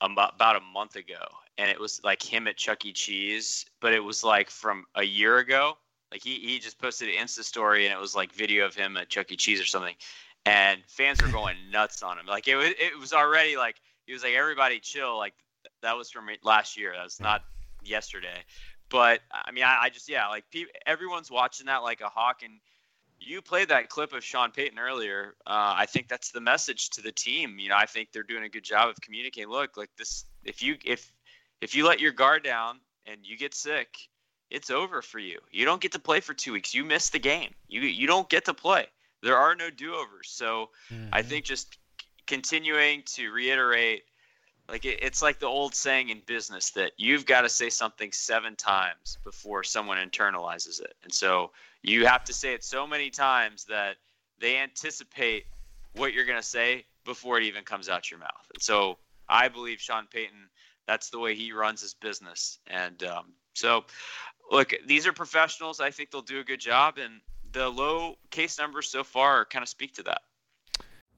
[0.02, 1.24] about, about a month ago,
[1.60, 2.92] and it was like him at Chuck E.
[2.92, 5.78] Cheese, but it was like from a year ago.
[6.12, 8.98] Like he, he just posted an Insta story, and it was like video of him
[8.98, 9.36] at Chuck E.
[9.36, 9.96] Cheese or something,
[10.48, 12.26] and fans were going nuts on him.
[12.26, 13.76] Like it was, it was already like
[14.08, 15.20] he was like everybody chill.
[15.20, 15.36] Like
[15.84, 16.94] that was from last year.
[16.96, 17.44] That was not
[17.84, 18.44] yesterday.
[18.92, 22.42] But I mean, I, I just yeah, like pe- everyone's watching that like a hawk,
[22.44, 22.60] and
[23.20, 25.36] you played that clip of Sean Payton earlier.
[25.48, 27.58] Uh, I think that's the message to the team.
[27.58, 29.50] You know, I think they're doing a good job of communicating.
[29.50, 31.12] Look, like this, if you if
[31.62, 33.96] if you let your guard down and you get sick,
[34.50, 35.40] it's over for you.
[35.52, 36.74] You don't get to play for two weeks.
[36.74, 37.54] You miss the game.
[37.70, 38.88] You you don't get to play.
[39.24, 40.30] There are no do overs.
[40.30, 40.72] So
[41.14, 44.04] I think just c- continuing to reiterate
[44.72, 48.12] like it, it's like the old saying in business that you've got to say something
[48.14, 50.96] seven times before someone internalizes it.
[51.04, 51.52] And so
[51.84, 53.98] you have to say it so many times that
[54.40, 55.46] they anticipate
[55.96, 58.48] what you're going to say before it even comes out your mouth.
[58.54, 58.98] And so
[59.30, 60.50] i believe sean payton
[60.88, 62.58] that's the way he runs his business.
[62.68, 63.86] And um, so
[64.50, 65.80] look these are professionals.
[65.80, 66.98] I think they'll do a good job.
[66.98, 70.22] And the low case numbers so far kind of speak to that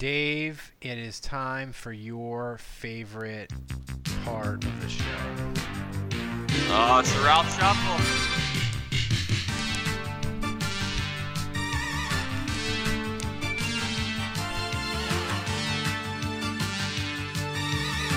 [0.00, 3.52] Dave, it is time for your favorite
[4.24, 5.04] part of the show.
[6.70, 8.00] Oh, it's the Ralph Shuffle.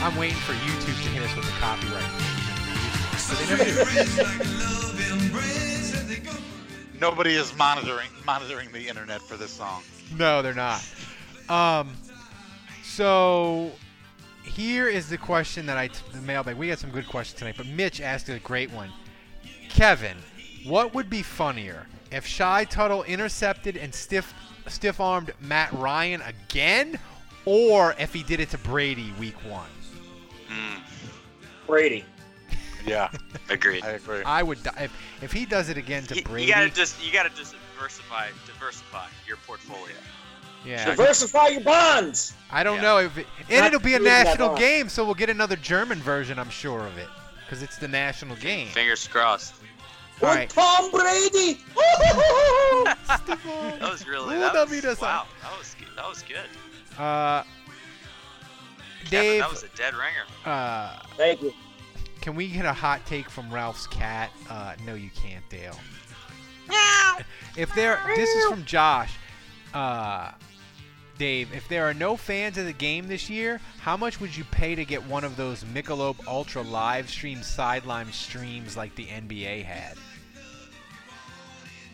[0.05, 2.05] I'm waiting for YouTube to hit us with the copyright.
[3.27, 3.65] But they never
[6.23, 6.31] do.
[7.01, 9.83] Nobody is monitoring monitoring the internet for this song.
[10.17, 10.81] No, they're not.
[11.49, 11.95] Um,
[12.83, 13.71] so
[14.43, 16.55] here is the question that I t- the mailbag.
[16.57, 18.91] We got some good questions tonight, but Mitch asked a great one.
[19.69, 20.17] Kevin,
[20.65, 24.33] what would be funnier if Shy Tuttle intercepted and stiff
[24.67, 26.97] stiff armed Matt Ryan again,
[27.45, 29.69] or if he did it to Brady week one?
[31.67, 32.05] Brady.
[32.85, 33.09] Yeah,
[33.49, 33.83] agreed.
[33.83, 34.23] I agree.
[34.23, 36.47] I would die if, if he does it again to You, Brady.
[36.47, 39.95] you gotta just you gotta just diversify diversify your portfolio.
[40.65, 42.33] Yeah, Diversify your bonds.
[42.51, 42.81] I don't Yeah.
[42.81, 45.99] know if it, and Not it'll be a national game, so we'll get another German
[46.01, 46.37] version.
[46.39, 47.07] I'm sure of it
[47.45, 48.67] because it's the national game.
[48.69, 49.55] Fingers crossed.
[50.21, 50.49] All And.
[50.49, 51.59] Tom Brady.
[52.85, 55.25] That was really that was, wow.
[55.41, 55.87] That was good.
[55.95, 56.99] That was good.
[57.01, 57.43] Uh,
[59.05, 60.25] Kevin, Dave, that was a dead ringer.
[60.45, 61.53] uh, Thank you.
[62.21, 64.31] can we get a hot take from Ralph's cat?
[64.49, 65.77] Uh, no, you can't, Dale.
[67.57, 69.13] If there, this is from Josh.
[69.73, 70.31] Uh,
[71.17, 74.43] Dave, if there are no fans of the game this year, how much would you
[74.45, 79.63] pay to get one of those Michelob Ultra live stream sideline streams like the NBA
[79.63, 79.95] had?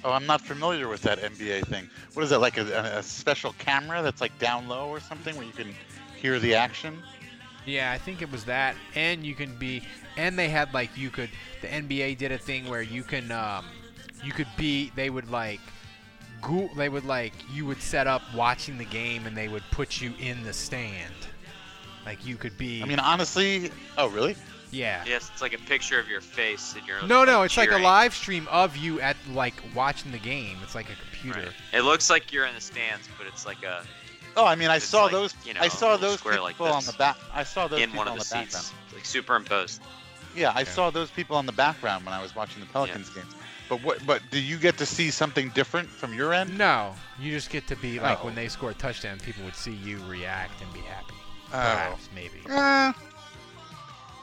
[0.04, 1.90] Oh, I'm not familiar with that NBA thing.
[2.14, 5.36] What is that like a, a, a special camera that's like down low or something
[5.36, 5.76] where you can
[6.16, 6.98] hear the action?
[7.66, 9.84] Yeah, I think it was that, and you can be,
[10.16, 11.30] and they had like you could.
[11.62, 13.66] The NBA did a thing where you can, um,
[14.24, 14.92] you could be.
[14.96, 15.60] They would like,
[16.42, 20.02] go, they would like you would set up watching the game, and they would put
[20.02, 21.14] you in the stand.
[22.06, 22.82] Like you could be.
[22.82, 23.72] I mean, honestly.
[23.98, 24.36] Oh, really?
[24.72, 25.04] yeah.
[25.08, 27.02] Yes, it's like a picture of your face and you're.
[27.06, 30.58] No, no, like, it's like a live stream of you at like watching the game.
[30.64, 31.48] It's like a computer.
[31.48, 31.56] Right.
[31.74, 33.84] It looks like you're in the stands, but it's like a
[34.36, 35.36] Oh, I mean, I saw like, those.
[35.46, 37.18] you know, I saw those people like on the back.
[37.34, 38.66] I saw those in people one of on the the background.
[38.66, 39.82] seats, like superimposed.
[40.36, 43.34] Yeah, I saw those people on the background when I was watching the Pelicans games.
[43.70, 44.06] But what?
[44.06, 46.58] But do you get to see something different from your end?
[46.58, 48.26] No, you just get to be like Oh.
[48.26, 51.14] when they score a touchdown, people would see you react and be happy.
[51.48, 51.52] Oh.
[51.52, 52.42] Perhaps, maybe.
[52.50, 52.92] Uh,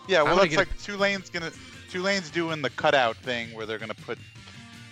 [0.08, 1.52] yeah, well, it's get a- like Tulane's gonna
[1.90, 4.18] Tulane's doing the cutout thing where they're gonna put,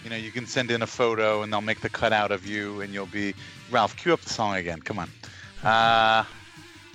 [0.05, 2.81] you know, you can send in a photo and they'll make the cutout of you
[2.81, 3.35] and you'll be
[3.71, 3.97] Ralph.
[3.97, 4.81] Cue up the song again.
[4.81, 5.11] Come on.
[5.65, 6.25] Uh,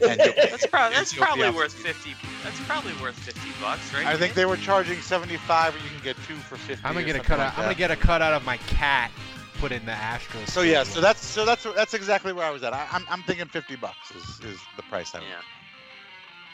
[0.01, 2.15] and you'll, That's probably that's You'll probably up- worth fifty.
[2.43, 4.05] That's probably worth fifty bucks, right?
[4.05, 6.85] I think they were charging 75, or you can get two for 50.
[6.85, 7.57] I'm gonna get a cut like out.
[7.57, 9.11] I'm gonna get a cut out of my cat.
[9.59, 10.47] Put in the Astros.
[10.47, 12.73] So yeah, so that's so that's that's exactly where I was at.
[12.73, 15.27] I, I'm I'm thinking 50 bucks is, is the price I would.
[15.27, 15.41] Yeah.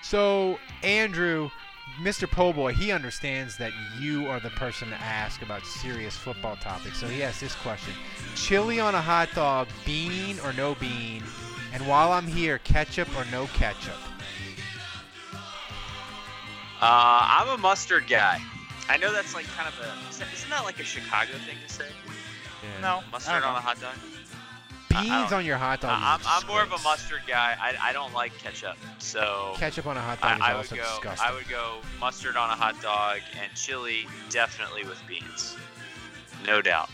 [0.02, 1.52] So Andrew,
[2.02, 2.28] Mr.
[2.28, 6.98] Po'boy, he understands that you are the person to ask about serious football topics.
[7.00, 7.94] So he asked this question:
[8.36, 11.22] Chili on a hot dog, bean or no bean?
[11.76, 13.98] And while I'm here, ketchup or no ketchup?
[16.80, 18.40] Uh, I'm a mustard guy.
[18.88, 20.10] I know that's like kind of a.
[20.10, 21.88] Isn't isn't that like a Chicago thing to say?
[22.64, 22.82] Yeah.
[22.82, 23.94] No, Mustard on a hot dog.
[24.94, 25.92] I- I Beans on your hot dog.
[26.02, 27.58] I- I'm, I'm more of a mustard guy.
[27.60, 30.80] I, I don't like ketchup, so Ketchup on a hot dog I, I is would
[30.80, 30.96] also go.
[31.02, 31.28] disgusting.
[31.28, 35.58] I would go mustard on a hot dog and chili definitely with beans,
[36.48, 36.90] no doubt.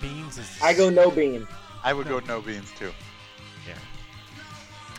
[0.00, 0.48] Beans is.
[0.62, 1.46] I go no bean.
[1.84, 2.92] I would go no beans too.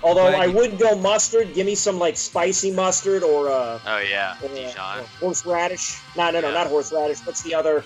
[0.04, 0.10] Yeah.
[0.10, 1.54] Although I would go mustard.
[1.54, 5.00] Give me some like spicy mustard or uh, Oh yeah, or, uh, Dijon.
[5.00, 5.98] or horseradish.
[6.18, 6.54] No, no, no, Yeah.
[6.54, 7.20] not horseradish.
[7.26, 7.84] What's the other?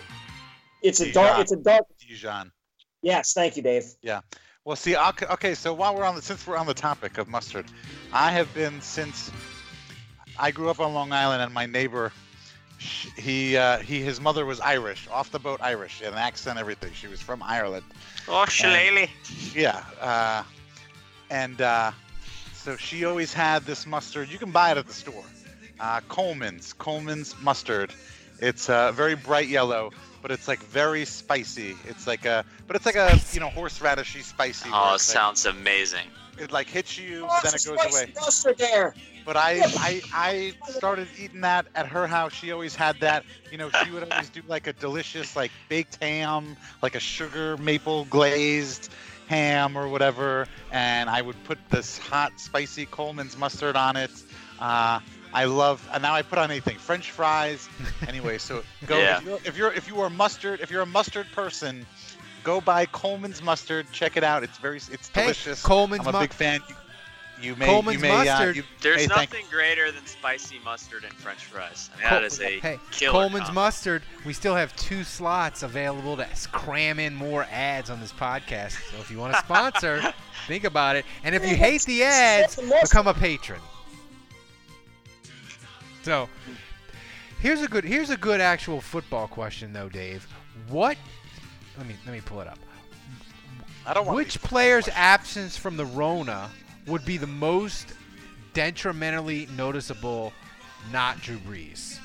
[0.81, 1.39] It's a dark.
[1.39, 1.85] It's a dark.
[1.99, 2.51] Dijon.
[3.01, 3.85] Yes, thank you, Dave.
[4.01, 4.21] Yeah.
[4.65, 7.27] Well, see, okay, okay, so while we're on the since we're on the topic of
[7.29, 7.65] mustard,
[8.11, 9.31] I have been since
[10.37, 12.11] I grew up on Long Island, and my neighbor
[12.77, 16.91] sh- he uh, he his mother was Irish, off the boat Irish, an accent, everything.
[16.93, 17.85] She was from Ireland.
[18.27, 19.07] Oh, shillelagh.
[19.55, 20.43] Yeah, uh,
[21.29, 21.91] and uh,
[22.67, 24.27] so she always had this mustard.
[24.27, 25.23] You can buy it at the store.
[25.79, 27.93] Uh, Colman's Colman's mustard.
[28.41, 29.91] It's uh, very bright yellow,
[30.21, 31.77] but it's like very spicy.
[31.85, 34.69] It's like a, but it's like a you know horseradishy spicy.
[34.73, 36.07] Oh, it it's like- sounds amazing.
[36.37, 38.11] it like hits you, Oh, then it goes away.
[38.15, 38.93] mustard there.
[39.25, 42.33] But I, I, I started eating that at her house.
[42.33, 43.23] She always had that.
[43.49, 47.55] You know, she would always do like a delicious, like baked ham, like a sugar
[47.57, 48.91] maple glazed
[49.27, 54.11] ham or whatever, and I would put this hot, spicy Colman's mustard on it.
[54.59, 54.99] Uh,
[55.33, 57.67] I love, and now I put on anything, French fries.
[58.07, 59.17] Anyway, so go Yeah.
[59.19, 61.85] if, you're, if you're if you are mustard, if you're a mustard person,
[62.43, 63.85] go buy Colman's mustard.
[63.91, 64.43] Check it out.
[64.43, 65.61] It's very, it's Hey, delicious.
[65.61, 66.61] Colman's I'm a mu- big fan.
[67.39, 68.49] You, you may, Colman's you may, mustard.
[68.55, 71.89] Uh, you There's may thank- nothing greater than spicy mustard and French fries.
[71.93, 73.11] I mean, Col- that is a hey, killer.
[73.11, 73.61] Colman's combo.
[73.61, 74.03] mustard.
[74.25, 78.71] We still have two slots available to s- cram in more ads on this podcast.
[78.91, 80.01] So if you want to sponsor,
[80.47, 81.05] think about it.
[81.23, 83.59] And if you hate the ads, become a patron.
[86.03, 86.29] So
[87.41, 90.25] here's a good here's a good actual football question though, Dave.
[90.69, 90.97] What?
[91.77, 92.57] Let me let me pull it up.
[93.85, 96.49] I don't want Which player's absence from the Rona
[96.87, 97.93] would be the most
[98.53, 100.33] detrimentally noticeable?
[100.91, 101.99] Not Drew Brees.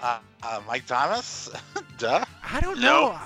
[0.00, 1.50] Uh, uh, Mike Thomas?
[1.98, 2.24] Duh.
[2.42, 3.12] I don't Nope.
[3.12, 3.18] know.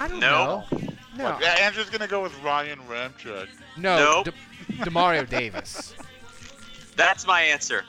[0.00, 0.64] I don't Nope.
[0.72, 0.78] know.
[1.16, 1.24] No.
[1.32, 3.48] What, yeah, Andrew's gonna go with Ryan Ramczyk.
[3.76, 4.22] No.
[4.24, 4.24] Nope.
[4.26, 5.94] De- Demario Davis.
[6.96, 7.84] That's my answer.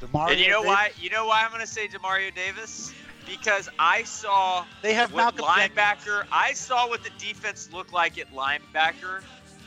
[0.00, 0.90] Demario and you know Davis- why?
[0.98, 2.92] You know why I'm going to say Demario Davis?
[3.26, 6.24] Because I saw They have what Malcolm linebacker.
[6.30, 9.22] I saw what the defense looked like at linebacker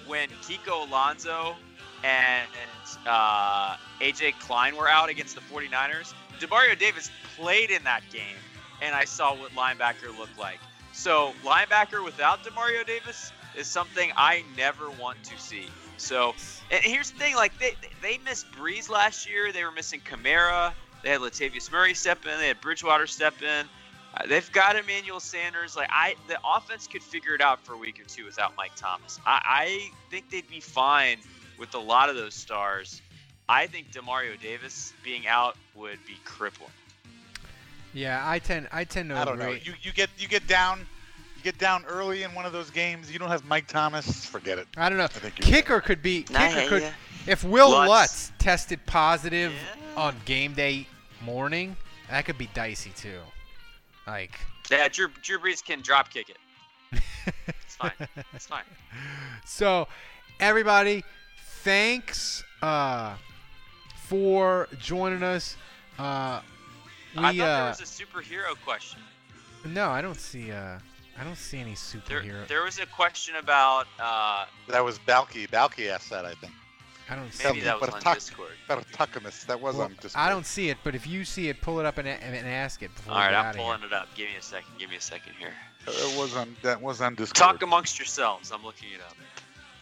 [0.07, 1.55] when Kiko Alonso
[2.03, 2.47] and
[3.05, 6.13] uh, AJ Klein were out against the 49ers.
[6.39, 8.37] Demario Davis played in that game,
[8.81, 10.59] and I saw what linebacker looked like.
[10.93, 15.67] So linebacker without Demario Davis is something I never want to see.
[15.97, 16.35] So,
[16.71, 19.51] and here's the thing: like they they missed Brees last year.
[19.51, 20.73] They were missing Kamara.
[21.03, 22.37] They had Latavius Murray step in.
[22.39, 23.65] They had Bridgewater step in.
[24.17, 25.75] Uh, they've got Emmanuel Sanders.
[25.75, 28.71] Like I, the offense could figure it out for a week or two without Mike
[28.75, 29.19] Thomas.
[29.25, 31.17] I, I think they'd be fine
[31.59, 33.01] with a lot of those stars.
[33.49, 36.71] I think Demario Davis being out would be crippling.
[37.93, 39.53] Yeah, I tend I tend to I don't agree.
[39.53, 39.59] know.
[39.63, 40.79] You you get you get down,
[41.35, 43.11] you get down early in one of those games.
[43.11, 44.25] You don't have Mike Thomas.
[44.25, 44.67] Forget it.
[44.75, 45.07] I don't know.
[45.07, 46.91] think you're Kicker could be Nah, kicker could yeah.
[47.25, 47.89] if Wil Lutz.
[47.89, 49.53] Lutz tested positive
[49.95, 50.87] on game day
[51.23, 51.75] morning,
[52.09, 53.19] that could be dicey too.
[54.07, 54.39] Like
[54.71, 56.37] Yeah, Drew, Drew Brees can drop kick it.
[57.63, 57.91] It's fine.
[58.33, 58.63] It's fine.
[59.45, 59.87] So,
[60.39, 61.03] everybody,
[61.63, 63.15] thanks uh,
[64.07, 65.55] for joining us.
[65.99, 66.41] Uh,
[67.15, 68.99] we I thought there uh, was a superhero question.
[69.65, 70.51] no, I don't see.
[70.51, 70.79] Uh,
[71.19, 72.47] I don't see any There, superhero.
[72.47, 75.47] there was a question about uh, That was Balky.
[75.47, 76.53] Balky asked that, I think.
[77.09, 77.43] I don't see.
[77.47, 77.63] maybe it.
[77.65, 78.49] that was But on Tuck- Discord.
[78.67, 79.43] Better Tuckamus.
[79.45, 80.13] That was Well, on Discord.
[80.15, 82.47] I don't see it, but if you see it, pull it up and, a- and
[82.47, 82.93] ask it.
[82.95, 83.87] Before All we right, get I'm pulling here.
[83.87, 84.07] it up.
[84.15, 84.69] Give me a second.
[84.77, 85.53] Give me a second here.
[85.87, 86.55] It was on.
[86.63, 87.35] That was on Discord.
[87.35, 88.51] Talk amongst yourselves.
[88.51, 89.15] I'm looking it up.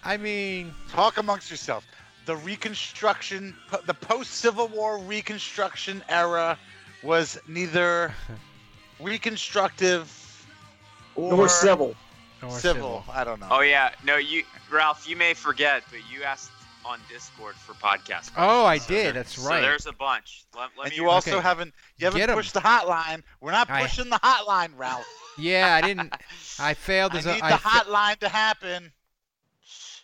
[0.04, 1.84] I mean, Talk amongst yourself.
[2.28, 3.56] The Reconstruction,
[3.86, 6.58] the post-Civil War Reconstruction era
[7.04, 8.14] was neither
[9.00, 10.12] reconstructive
[11.16, 11.96] or Nor civil.
[12.44, 13.04] or civil.
[13.12, 13.48] I don't know.
[13.50, 15.08] Oh yeah, no, you, Ralph.
[15.08, 16.52] You may forget, but you asked
[16.86, 18.32] on Discord for podcast.
[18.38, 18.88] Oh, I questions.
[18.88, 19.06] did.
[19.08, 19.62] there- that's So right.
[19.62, 20.46] there's a bunch.
[20.56, 21.42] Let, let and me you also Okay.
[21.42, 22.36] haven't you haven't Get 'em.
[22.36, 23.24] pushed the hotline.
[23.42, 25.06] We're not I- pushing the hotline, Ralph.
[25.38, 26.14] Yeah, I didn't.
[26.60, 27.40] I failed I as need a.
[27.40, 28.94] the I fa- hotline to happen.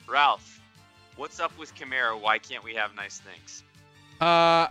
[0.09, 0.62] Ralph,
[1.23, 2.21] what's up with Kamara?
[2.21, 3.63] Why can't we have nice things?
[4.21, 4.67] Uh,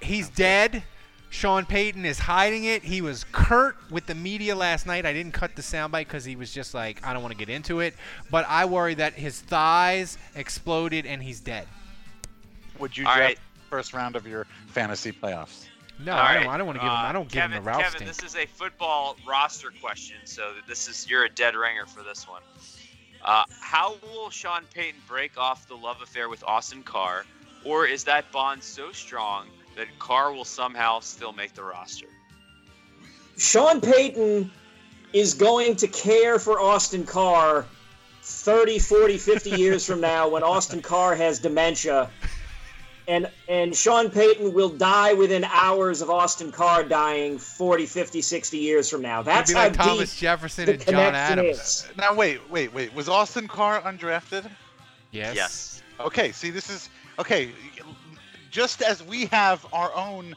[0.00, 0.82] he's dead.
[1.30, 2.82] Sean Payton is hiding it.
[2.82, 5.06] He was curt with the media last night.
[5.06, 7.48] I didn't cut the soundbite because he was just like, I don't want to get
[7.48, 7.94] into it.
[8.32, 11.68] But I worry that his thighs exploded and he's dead.
[12.80, 13.38] Would you All draft right.
[13.70, 15.66] first round of your fantasy playoffs?
[16.04, 16.52] No, All I right, don't.
[16.52, 16.98] I don't want to give him.
[16.98, 18.10] I uh, don't give Kevin, him the Ralph Kevin, stink.
[18.10, 22.28] this is a football roster question, so this is you're a dead ringer for this
[22.28, 22.42] one.
[23.24, 27.24] Uh, how will Sean Payton break off the love affair with Austin Carr,
[27.64, 29.46] or is that bond so strong
[29.76, 32.06] that Carr will somehow still make the roster?
[33.38, 34.50] Sean Payton
[35.12, 37.66] is going to care for Austin Carr
[38.22, 42.10] 30, 40, 50 years from now when Austin Carr has dementia.
[43.12, 48.56] And and Sean Payton will die within hours of Austin Carr dying 40, 50, 60
[48.56, 49.20] years from now.
[49.20, 51.58] That's be how like Thomas deep Jefferson the and John Adams.
[51.58, 51.88] is.
[51.98, 52.94] Now wait, wait, wait.
[52.94, 54.50] Was Austin Carr undrafted?
[55.10, 55.36] Yes.
[55.36, 55.82] Yes.
[56.00, 57.50] Okay, see, this is okay.
[58.50, 60.34] Just as we have our own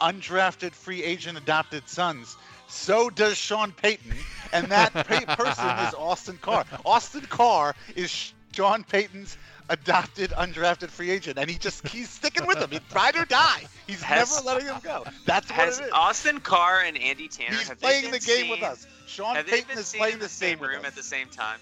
[0.00, 2.36] undrafted free agent adopted sons,
[2.68, 4.12] so does Sean Payton,
[4.52, 4.92] and that
[5.36, 6.66] person is Austin Carr.
[6.86, 12.58] Austin Carr is Sean Payton's adopted undrafted free agent, and he just he's sticking with
[12.58, 12.70] him.
[12.70, 13.64] He'd ride or die.
[13.86, 15.04] He's Has- never letting him go.
[15.26, 15.90] That's what Has it is.
[15.92, 18.86] Austin Carr and Andy Tanner He's have they playing been the game with us.
[19.06, 21.02] Sean have they Payton been is playing in the the same game room at the
[21.02, 21.58] same time?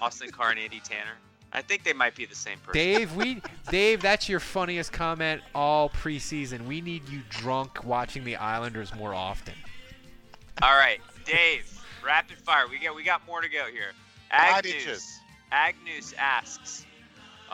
[0.00, 1.14] Austin Carr and Andy Tanner.
[1.52, 2.72] I think they might be the same person.
[2.72, 3.40] Dave, we
[3.70, 6.66] Dave, that's your funniest comment all preseason.
[6.66, 9.54] We need you drunk watching the Islanders more often.
[10.62, 12.66] All right, Dave, rapid fire.
[12.68, 13.92] We got we got more to go here.
[14.30, 15.20] Glad Agnews.
[15.52, 16.84] Agnews asks,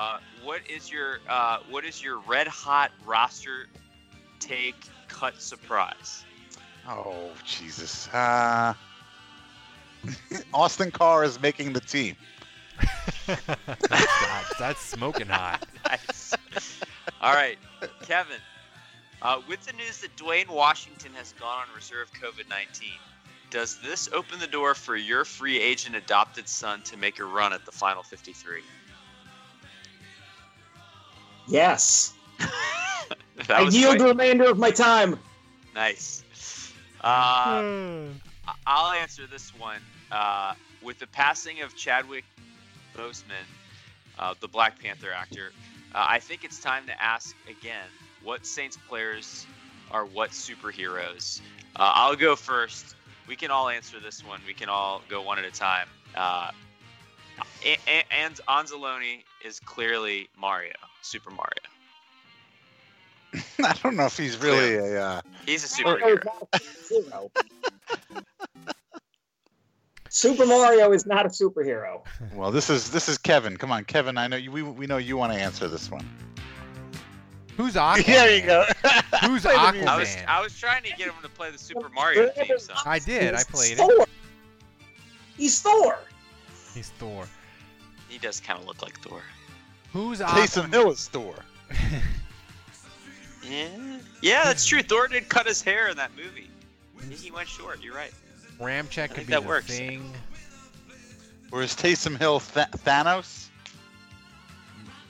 [0.00, 3.66] uh, what is your uh, what is your red hot roster
[4.38, 4.74] take
[5.08, 6.24] cut surprise?
[6.88, 8.08] Oh Jesus!
[8.08, 8.72] Uh,
[10.54, 12.16] Austin Carr is making the team.
[13.26, 13.48] that's,
[14.58, 15.66] that's smoking hot.
[15.86, 16.34] Nice.
[17.20, 17.58] All right,
[18.02, 18.38] Kevin.
[19.20, 22.88] Uh, with the news that Dwayne Washington has gone on reserve COVID 19,
[23.50, 27.52] does this open the door for your free agent adopted son to make a run
[27.52, 28.62] at the final 53?
[31.50, 32.14] Yes.
[33.48, 35.18] I yield the remainder of my time.
[35.74, 36.22] Nice.
[37.02, 37.60] Uh,
[38.46, 39.80] I- I'll answer this one.
[40.12, 42.24] Uh, with the passing of Chadwick
[42.96, 43.44] Boseman,
[44.18, 45.52] uh, the Black Panther actor,
[45.94, 47.86] uh, I think it's time to ask again
[48.22, 49.46] what Saints players
[49.90, 51.40] are what superheroes?
[51.76, 52.94] Uh, I'll go first.
[53.26, 54.40] We can all answer this one.
[54.46, 55.86] We can all go one at a time.
[56.14, 56.50] Uh,
[57.64, 60.72] A- A- and Anzalone is clearly Mario,
[61.02, 61.54] Super Mario.
[63.64, 65.02] I don't know if he's really a.
[65.02, 66.20] Uh, He's a Mario superhero.
[66.90, 67.28] is not a
[68.10, 68.24] superhero.
[70.08, 72.02] Super Mario is not a superhero.
[72.34, 73.56] well, this is this is Kevin.
[73.56, 74.18] Come on, Kevin.
[74.18, 74.50] I know you.
[74.50, 76.08] We, we know you want to answer this one.
[77.56, 78.06] Who's Aquaman?
[78.06, 78.64] There you go.
[79.22, 79.88] Who's Play the music.
[79.88, 80.24] I was Aquaman?
[80.26, 82.76] I was trying to get him to play the Super Mario theme song.
[82.84, 83.34] I did.
[83.34, 84.08] I played it.
[85.36, 85.98] He's Thor.
[86.74, 87.26] He's Thor.
[88.08, 89.22] He does kind of look like Thor.
[89.92, 90.72] Who's Taysom Aquaman?
[90.72, 91.34] Hill is Thor.
[93.42, 93.66] Yeah,
[94.22, 94.82] yeah, that's true.
[94.82, 96.50] Thor did cut his hair in that movie.
[97.14, 97.82] He went short.
[97.82, 98.12] You're right.
[98.60, 99.66] Ramczyk could be that the works.
[99.66, 100.12] thing.
[101.48, 103.48] Whereas Taysom Hill, Th- Thanos.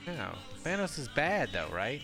[0.06, 0.30] No,
[0.64, 2.00] Thanos is bad though, right?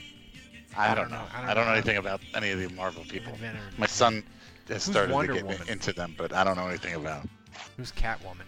[0.77, 1.17] I, I don't don't know.
[1.25, 1.29] know.
[1.35, 1.73] I I don't don't, know know.
[1.79, 3.33] anything about any of the Marvel people.
[3.79, 4.23] My son
[4.69, 5.69] has Who's started Wonder to get Woman?
[5.69, 7.21] into them, but I don't know anything about.
[7.23, 7.31] 'em.
[7.79, 8.45] Who's Catwoman?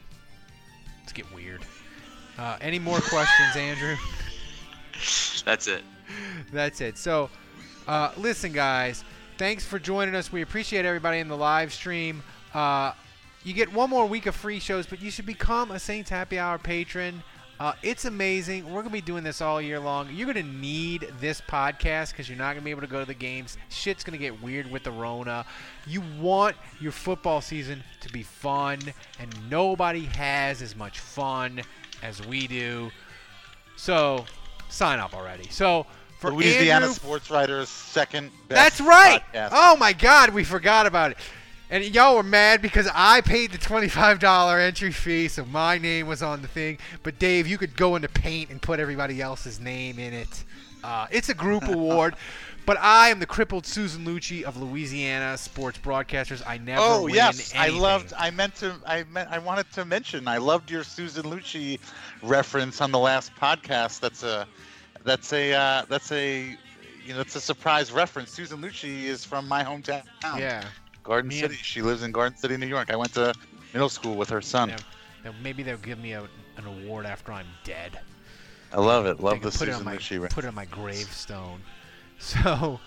[1.01, 1.63] Let's get weird.
[2.39, 3.97] Uh, any more questions, Andrew?
[5.45, 5.83] That's it.
[6.53, 6.97] That's it.
[6.97, 7.31] So,
[7.87, 9.05] uh, listen, guys.
[9.39, 10.31] Thanks for joining us.
[10.31, 12.23] We appreciate everybody in the live stream.
[12.55, 12.93] Uh,
[13.45, 16.39] you get one more week of free shows, but you should become a Saints Happy
[16.39, 17.23] Hour patron.
[17.61, 18.65] Uh, it's amazing.
[18.67, 20.09] We're going to be doing this all year long.
[20.13, 23.01] You're going to need this podcast because you're not going to be able to go
[23.01, 23.59] to the games.
[23.69, 25.45] Shit's going to get weird with the Rona.
[25.85, 28.79] You want your football season to be fun,
[29.19, 31.63] and nobody has as much fun
[32.03, 32.91] as we do.
[33.77, 34.25] So,
[34.69, 35.49] sign up already.
[35.49, 35.87] So,
[36.19, 39.23] for Louisiana Andrew, sports writers second that's right.
[39.33, 39.51] podcast.
[39.53, 41.19] Oh my God, we forgot about it.
[41.71, 46.07] And y'all were mad because I paid the twenty-five dollar entry fee, so my name
[46.07, 46.79] was on the thing.
[47.03, 50.45] But Dave, you could go into Paint and put everybody else's name in it.
[50.83, 52.17] Uh, it's a group award,
[52.69, 56.43] but I am the crippled Susan Lucci of Louisiana sports broadcasters.
[56.47, 58.13] I never Oh yes, I loved.
[58.15, 58.75] I meant to.
[58.87, 59.31] I meant.
[59.31, 60.29] I wanted to mention.
[60.29, 61.79] I loved your Susan Lucci
[62.23, 64.01] reference on the last podcast.
[64.01, 64.47] That's a.
[65.03, 65.55] That's a.
[65.55, 66.59] Uh, that's a.
[67.07, 68.33] You know, that's a surprise reference.
[68.33, 70.03] Susan Lucci is from my hometown.
[70.23, 70.63] Yeah.
[71.03, 71.55] Garden City.
[71.55, 72.91] She lives in Garden City, New York.
[72.91, 73.33] I went to
[73.73, 74.69] middle school with her son.
[75.25, 75.33] Yeah.
[75.43, 76.29] Maybe they'll give me a,
[76.59, 77.99] an award after I'm dead.
[78.75, 79.21] I love it.
[79.21, 80.29] Love the put it Susan on my Lucci.
[80.29, 81.63] put it on my gravestone.
[82.43, 82.81] So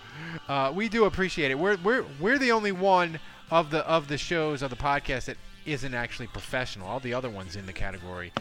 [0.48, 1.58] uh, we do appreciate it.
[1.58, 3.18] We're we're we're the only one
[3.50, 6.86] of the of the shows of the podcast that isn't actually professional.
[6.86, 8.32] All the other ones in the category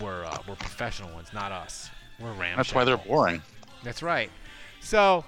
[0.00, 1.90] were uh, were professional ones, not us.
[2.18, 2.56] We're ramshackle.
[2.56, 3.42] That's why they're boring.
[3.84, 4.30] That's right.
[4.80, 5.24] So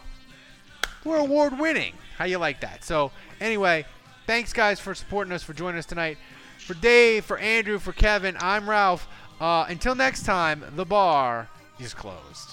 [1.05, 1.95] we're award winning.
[2.19, 2.85] How you like that?
[2.85, 3.87] So anyway,
[4.27, 6.19] thanks guys for supporting us for joining us tonight.
[6.59, 9.09] For Dave, for Andrew, for Kevin, I'm Ralph.
[9.41, 11.49] Uh, until next time, the bar
[11.79, 12.50] is closed.